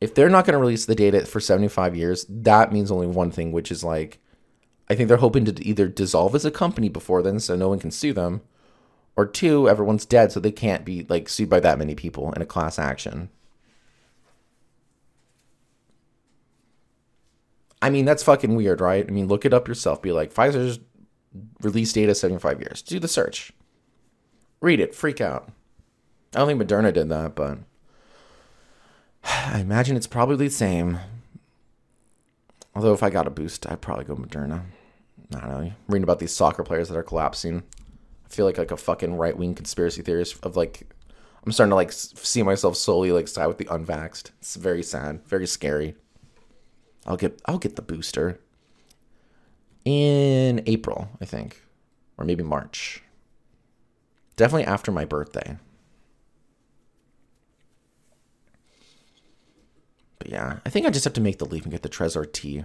If 0.00 0.14
they're 0.14 0.28
not 0.28 0.46
going 0.46 0.52
to 0.52 0.60
release 0.60 0.86
the 0.86 0.94
data 0.94 1.26
for 1.26 1.40
75 1.40 1.96
years, 1.96 2.24
that 2.28 2.72
means 2.72 2.92
only 2.92 3.08
one 3.08 3.32
thing, 3.32 3.50
which 3.50 3.72
is 3.72 3.82
like 3.82 4.20
I 4.88 4.94
think 4.94 5.08
they're 5.08 5.16
hoping 5.16 5.44
to 5.46 5.66
either 5.66 5.88
dissolve 5.88 6.36
as 6.36 6.44
a 6.44 6.52
company 6.52 6.88
before 6.88 7.20
then 7.20 7.40
so 7.40 7.56
no 7.56 7.68
one 7.68 7.80
can 7.80 7.90
sue 7.90 8.12
them, 8.12 8.42
or 9.16 9.26
two, 9.26 9.68
everyone's 9.68 10.06
dead 10.06 10.30
so 10.30 10.38
they 10.38 10.52
can't 10.52 10.84
be 10.84 11.04
like 11.08 11.28
sued 11.28 11.50
by 11.50 11.58
that 11.58 11.80
many 11.80 11.96
people 11.96 12.32
in 12.34 12.42
a 12.42 12.46
class 12.46 12.78
action. 12.78 13.28
I 17.82 17.90
mean, 17.90 18.04
that's 18.04 18.22
fucking 18.22 18.54
weird, 18.54 18.80
right? 18.80 19.04
I 19.04 19.10
mean, 19.10 19.26
look 19.26 19.44
it 19.44 19.52
up 19.52 19.66
yourself. 19.66 20.00
Be 20.00 20.12
like, 20.12 20.32
Pfizer's 20.32 20.78
release 21.60 21.92
data 21.92 22.14
75 22.14 22.60
years. 22.60 22.82
Do 22.82 22.98
the 22.98 23.08
search. 23.08 23.52
Read 24.60 24.80
it. 24.80 24.94
Freak 24.94 25.20
out. 25.20 25.50
I 26.34 26.38
don't 26.38 26.48
think 26.48 26.62
Moderna 26.62 26.92
did 26.92 27.08
that, 27.10 27.34
but 27.34 27.58
I 29.24 29.60
imagine 29.60 29.96
it's 29.96 30.06
probably 30.06 30.36
the 30.36 30.50
same. 30.50 30.98
Although 32.74 32.92
if 32.92 33.02
I 33.02 33.10
got 33.10 33.26
a 33.26 33.30
boost, 33.30 33.70
I'd 33.70 33.80
probably 33.80 34.04
go 34.04 34.16
Moderna. 34.16 34.62
I 35.34 35.40
don't 35.40 35.50
know. 35.50 35.72
Reading 35.88 36.02
about 36.02 36.18
these 36.18 36.32
soccer 36.32 36.64
players 36.64 36.88
that 36.88 36.98
are 36.98 37.02
collapsing. 37.02 37.62
I 38.24 38.28
feel 38.28 38.46
like 38.46 38.58
like 38.58 38.70
a 38.70 38.76
fucking 38.76 39.16
right 39.16 39.36
wing 39.36 39.54
conspiracy 39.54 40.02
theorist 40.02 40.36
of 40.44 40.56
like 40.56 40.88
I'm 41.44 41.52
starting 41.52 41.70
to 41.70 41.76
like 41.76 41.92
see 41.92 42.42
myself 42.42 42.76
slowly 42.76 43.12
like 43.12 43.28
side 43.28 43.46
with 43.46 43.58
the 43.58 43.66
unvaxxed. 43.66 44.30
It's 44.40 44.56
very 44.56 44.82
sad, 44.82 45.20
very 45.26 45.46
scary. 45.46 45.94
I'll 47.06 47.16
get 47.16 47.40
I'll 47.46 47.58
get 47.58 47.76
the 47.76 47.82
booster 47.82 48.40
in 49.84 50.62
April, 50.66 51.08
I 51.20 51.24
think, 51.24 51.62
or 52.16 52.24
maybe 52.24 52.42
March. 52.42 53.02
Definitely 54.36 54.64
after 54.64 54.90
my 54.90 55.04
birthday. 55.04 55.58
But 60.18 60.28
yeah, 60.30 60.58
I 60.64 60.70
think 60.70 60.86
I 60.86 60.90
just 60.90 61.04
have 61.04 61.14
to 61.14 61.20
make 61.20 61.38
the 61.38 61.44
leap 61.44 61.64
and 61.64 61.72
get 61.72 61.82
the 61.82 61.88
Trezor 61.88 62.32
T. 62.32 62.60
I 62.60 62.64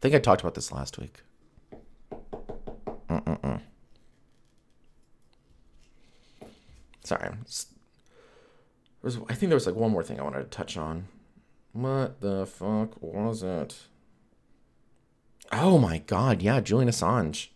think 0.00 0.14
I 0.14 0.18
talked 0.18 0.42
about 0.42 0.54
this 0.54 0.70
last 0.70 0.98
week. 0.98 1.22
Mm-mm-mm. 3.08 3.60
Sorry. 7.02 7.30
I 9.04 9.34
think 9.34 9.48
there 9.48 9.56
was 9.56 9.66
like 9.66 9.74
one 9.74 9.90
more 9.90 10.02
thing 10.02 10.20
I 10.20 10.22
wanted 10.22 10.42
to 10.42 10.56
touch 10.56 10.76
on. 10.76 11.08
What 11.72 12.20
the 12.20 12.44
fuck 12.44 13.00
was 13.00 13.42
it? 13.42 13.76
Oh 15.50 15.78
my 15.78 15.98
god, 15.98 16.42
yeah, 16.42 16.60
Julian 16.60 16.90
Assange. 16.90 17.48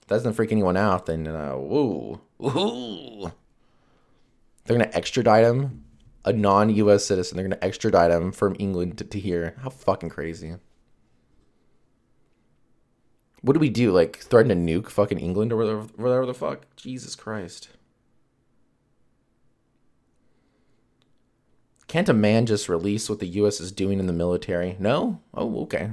If 0.00 0.08
that 0.08 0.16
doesn't 0.16 0.34
freak 0.34 0.52
anyone 0.52 0.76
out, 0.76 1.06
then 1.06 1.26
uh, 1.26 1.56
woo, 1.56 2.20
woo. 2.38 3.32
They're 4.64 4.78
gonna 4.78 4.90
extradite 4.94 5.44
him 5.44 5.84
a 6.24 6.32
non-U.S. 6.32 7.04
citizen. 7.04 7.36
They're 7.36 7.48
to 7.48 7.64
extradite 7.64 8.10
him 8.10 8.32
from 8.32 8.56
England 8.58 8.98
to, 8.98 9.04
to 9.04 9.20
here. 9.20 9.56
How 9.62 9.70
fucking 9.70 10.08
crazy! 10.08 10.56
What 13.42 13.52
do 13.52 13.60
we 13.60 13.70
do? 13.70 13.92
Like 13.92 14.16
threaten 14.16 14.48
to 14.48 14.72
nuke 14.72 14.88
fucking 14.88 15.18
England 15.18 15.52
or 15.52 15.56
whatever, 15.56 15.80
whatever 15.96 16.26
the 16.26 16.34
fuck? 16.34 16.66
Jesus 16.76 17.14
Christ! 17.14 17.68
Can't 21.88 22.08
a 22.08 22.14
man 22.14 22.46
just 22.46 22.68
release 22.68 23.08
what 23.08 23.20
the 23.20 23.26
U.S. 23.26 23.60
is 23.60 23.70
doing 23.70 24.00
in 24.00 24.06
the 24.06 24.12
military? 24.12 24.76
No? 24.80 25.20
Oh, 25.32 25.62
okay. 25.62 25.90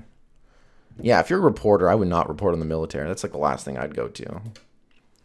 Yeah, 0.99 1.19
if 1.19 1.29
you're 1.29 1.39
a 1.39 1.43
reporter, 1.43 1.89
I 1.89 1.95
would 1.95 2.08
not 2.08 2.29
report 2.29 2.53
on 2.53 2.60
the 2.60 2.65
military. 2.65 3.08
That's 3.08 3.23
like 3.23 3.32
the 3.32 3.38
last 3.39 3.65
thing 3.65 3.77
I'd 3.77 3.95
go 3.95 4.08
to. 4.08 4.41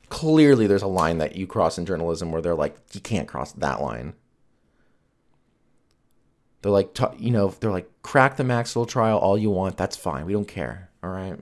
Clearly, 0.08 0.66
there's 0.66 0.82
a 0.82 0.86
line 0.88 1.18
that 1.18 1.36
you 1.36 1.46
cross 1.46 1.76
in 1.78 1.86
journalism 1.86 2.32
where 2.32 2.40
they're 2.40 2.54
like, 2.54 2.76
you 2.92 3.00
can't 3.00 3.28
cross 3.28 3.52
that 3.52 3.82
line. 3.82 4.14
They're 6.62 6.72
like, 6.72 6.96
you 7.18 7.30
know, 7.30 7.54
they're 7.60 7.70
like, 7.70 7.90
crack 8.02 8.36
the 8.36 8.44
Maxwell 8.44 8.86
trial 8.86 9.18
all 9.18 9.38
you 9.38 9.50
want. 9.50 9.76
That's 9.76 9.96
fine. 9.96 10.26
We 10.26 10.32
don't 10.32 10.48
care. 10.48 10.90
All 11.02 11.10
right. 11.10 11.38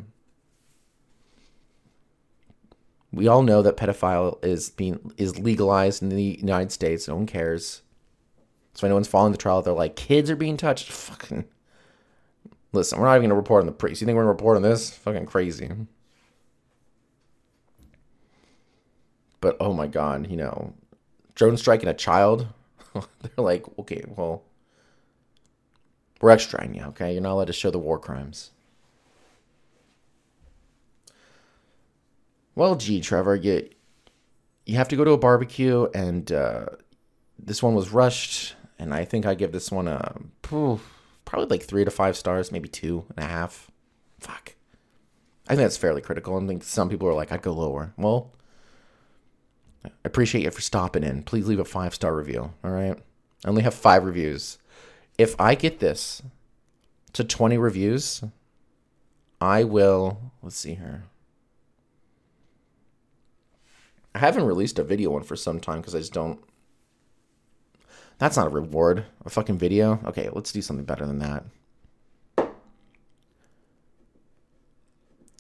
We 3.13 3.29
all 3.29 3.43
know 3.43 3.63
that 3.63 3.79
pedophile 3.79 4.45
is 4.45 4.71
being 4.71 5.13
is 5.17 5.39
legalized 5.39 6.03
in 6.03 6.11
the 6.11 6.37
United 6.39 6.71
States. 6.71 7.09
No 7.09 7.17
one 7.17 7.27
cares. 7.27 7.83
So 8.75 8.87
anyone's 8.87 9.09
following 9.09 9.33
the 9.33 9.39
trial, 9.39 9.63
they're 9.63 9.73
like, 9.73 9.97
kids 9.97 10.31
are 10.31 10.37
being 10.37 10.59
touched. 10.59 10.93
Fucking 10.93 11.47
listen, 12.77 12.99
we're 12.99 13.07
not 13.07 13.17
even 13.17 13.31
gonna 13.31 13.35
report 13.35 13.63
on 13.63 13.67
the 13.67 13.73
priest. 13.73 14.01
You 14.01 14.07
think 14.07 14.17
we're 14.17 14.23
gonna 14.23 14.33
report 14.33 14.57
on 14.57 14.63
this? 14.63 14.91
Fucking 14.91 15.27
crazy. 15.27 15.71
But 19.41 19.57
oh 19.61 19.73
my 19.73 19.87
god, 19.87 20.31
you 20.31 20.37
know, 20.37 20.75
drone 21.35 21.57
striking 21.57 21.89
a 21.89 21.95
child. 21.95 22.49
they're 22.95 23.31
like, 23.37 23.67
okay, 23.79 24.05
well, 24.07 24.43
we're 26.21 26.35
extraditing 26.35 26.77
you, 26.77 26.83
okay? 26.85 27.13
You're 27.13 27.23
not 27.23 27.33
allowed 27.33 27.47
to 27.49 27.53
show 27.53 27.71
the 27.71 27.79
war 27.79 27.99
crimes. 27.99 28.51
Well, 32.55 32.75
gee, 32.75 33.01
Trevor, 33.01 33.37
you 33.37 33.69
you 34.65 34.77
have 34.77 34.89
to 34.89 34.97
go 34.97 35.05
to 35.05 35.13
a 35.13 35.19
barbecue, 35.19 35.87
and 35.95 36.31
uh, 36.33 36.67
this 37.39 37.63
one 37.63 37.75
was 37.75 37.91
rushed, 37.91 38.55
and 38.79 38.95
I 38.95 39.05
think 39.05 39.27
I 39.27 39.35
give 39.35 39.53
this 39.53 39.71
one 39.71 39.89
a 39.89 40.17
probably 41.27 41.49
like 41.49 41.67
three 41.67 41.85
to 41.85 41.91
five 41.91 42.17
stars, 42.17 42.51
maybe 42.51 42.69
two 42.69 43.05
and 43.15 43.25
a 43.25 43.29
half. 43.29 43.71
Fuck. 44.19 44.55
I 45.47 45.51
think 45.51 45.65
that's 45.65 45.77
fairly 45.77 46.01
critical. 46.01 46.37
I 46.43 46.47
think 46.47 46.65
some 46.65 46.89
people 46.89 47.07
are 47.07 47.15
like, 47.15 47.31
I'd 47.31 47.43
go 47.43 47.53
lower. 47.53 47.93
Well, 47.99 48.33
I 49.85 49.91
appreciate 50.05 50.43
you 50.45 50.51
for 50.51 50.63
stopping 50.63 51.05
in. 51.05 51.23
Please 51.23 51.47
leave 51.47 51.61
a 51.61 51.65
five 51.65 51.95
star 51.95 52.17
review. 52.17 52.53
All 52.65 52.71
right. 52.71 52.99
I 53.45 53.49
only 53.49 53.63
have 53.63 53.75
five 53.75 54.05
reviews. 54.05 54.59
If 55.19 55.39
I 55.39 55.55
get 55.55 55.79
this 55.79 56.23
to 57.13 57.23
20 57.23 57.59
reviews, 57.59 58.25
I 59.41 59.65
will. 59.65 60.33
Let's 60.43 60.57
see 60.57 60.75
here. 60.75 61.05
I 64.15 64.19
haven't 64.19 64.45
released 64.45 64.79
a 64.79 64.85
video 64.85 65.11
one 65.11 65.23
for 65.23 65.37
some 65.37 65.61
time 65.61 65.81
because 65.81 65.95
I 65.95 65.99
just 65.99 66.15
don't. 66.15 66.41
That's 68.19 68.37
not 68.37 68.47
a 68.47 68.51
reward. 68.51 69.05
A 69.25 69.31
fucking 69.31 69.59
video? 69.59 70.01
Okay, 70.07 70.31
let's 70.33 70.53
do 70.53 70.63
something 70.63 70.87
better 70.87 71.07
than 71.07 71.19
that. 71.19 71.45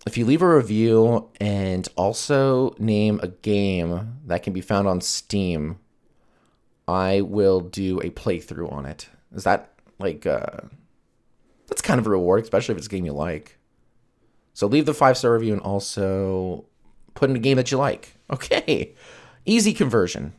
If 0.06 0.16
you 0.16 0.24
leave 0.24 0.42
a 0.42 0.56
review 0.56 1.28
and 1.40 1.88
also 1.96 2.74
name 2.78 3.18
a 3.22 3.28
game 3.28 4.18
that 4.26 4.44
can 4.44 4.52
be 4.52 4.60
found 4.60 4.86
on 4.86 5.00
Steam, 5.00 5.78
I 6.86 7.22
will 7.22 7.60
do 7.60 7.98
a 8.00 8.10
playthrough 8.10 8.72
on 8.72 8.86
it. 8.86 9.08
Is 9.34 9.44
that 9.44 9.72
like 9.98 10.24
uh 10.24 10.60
that's 11.66 11.82
kind 11.82 11.98
of 11.98 12.06
a 12.06 12.10
reward, 12.10 12.44
especially 12.44 12.74
if 12.74 12.78
it's 12.78 12.86
a 12.86 12.90
game 12.90 13.04
you 13.04 13.12
like. 13.12 13.58
So 14.54 14.68
leave 14.68 14.86
the 14.86 14.94
five 14.94 15.18
star 15.18 15.32
review 15.32 15.52
and 15.54 15.62
also 15.62 16.66
put 17.14 17.28
in 17.28 17.36
a 17.36 17.40
game 17.40 17.56
that 17.56 17.70
you 17.70 17.78
like. 17.78 18.12
Okay. 18.28 18.92
Easy 19.44 19.72
conversion. 19.72 20.34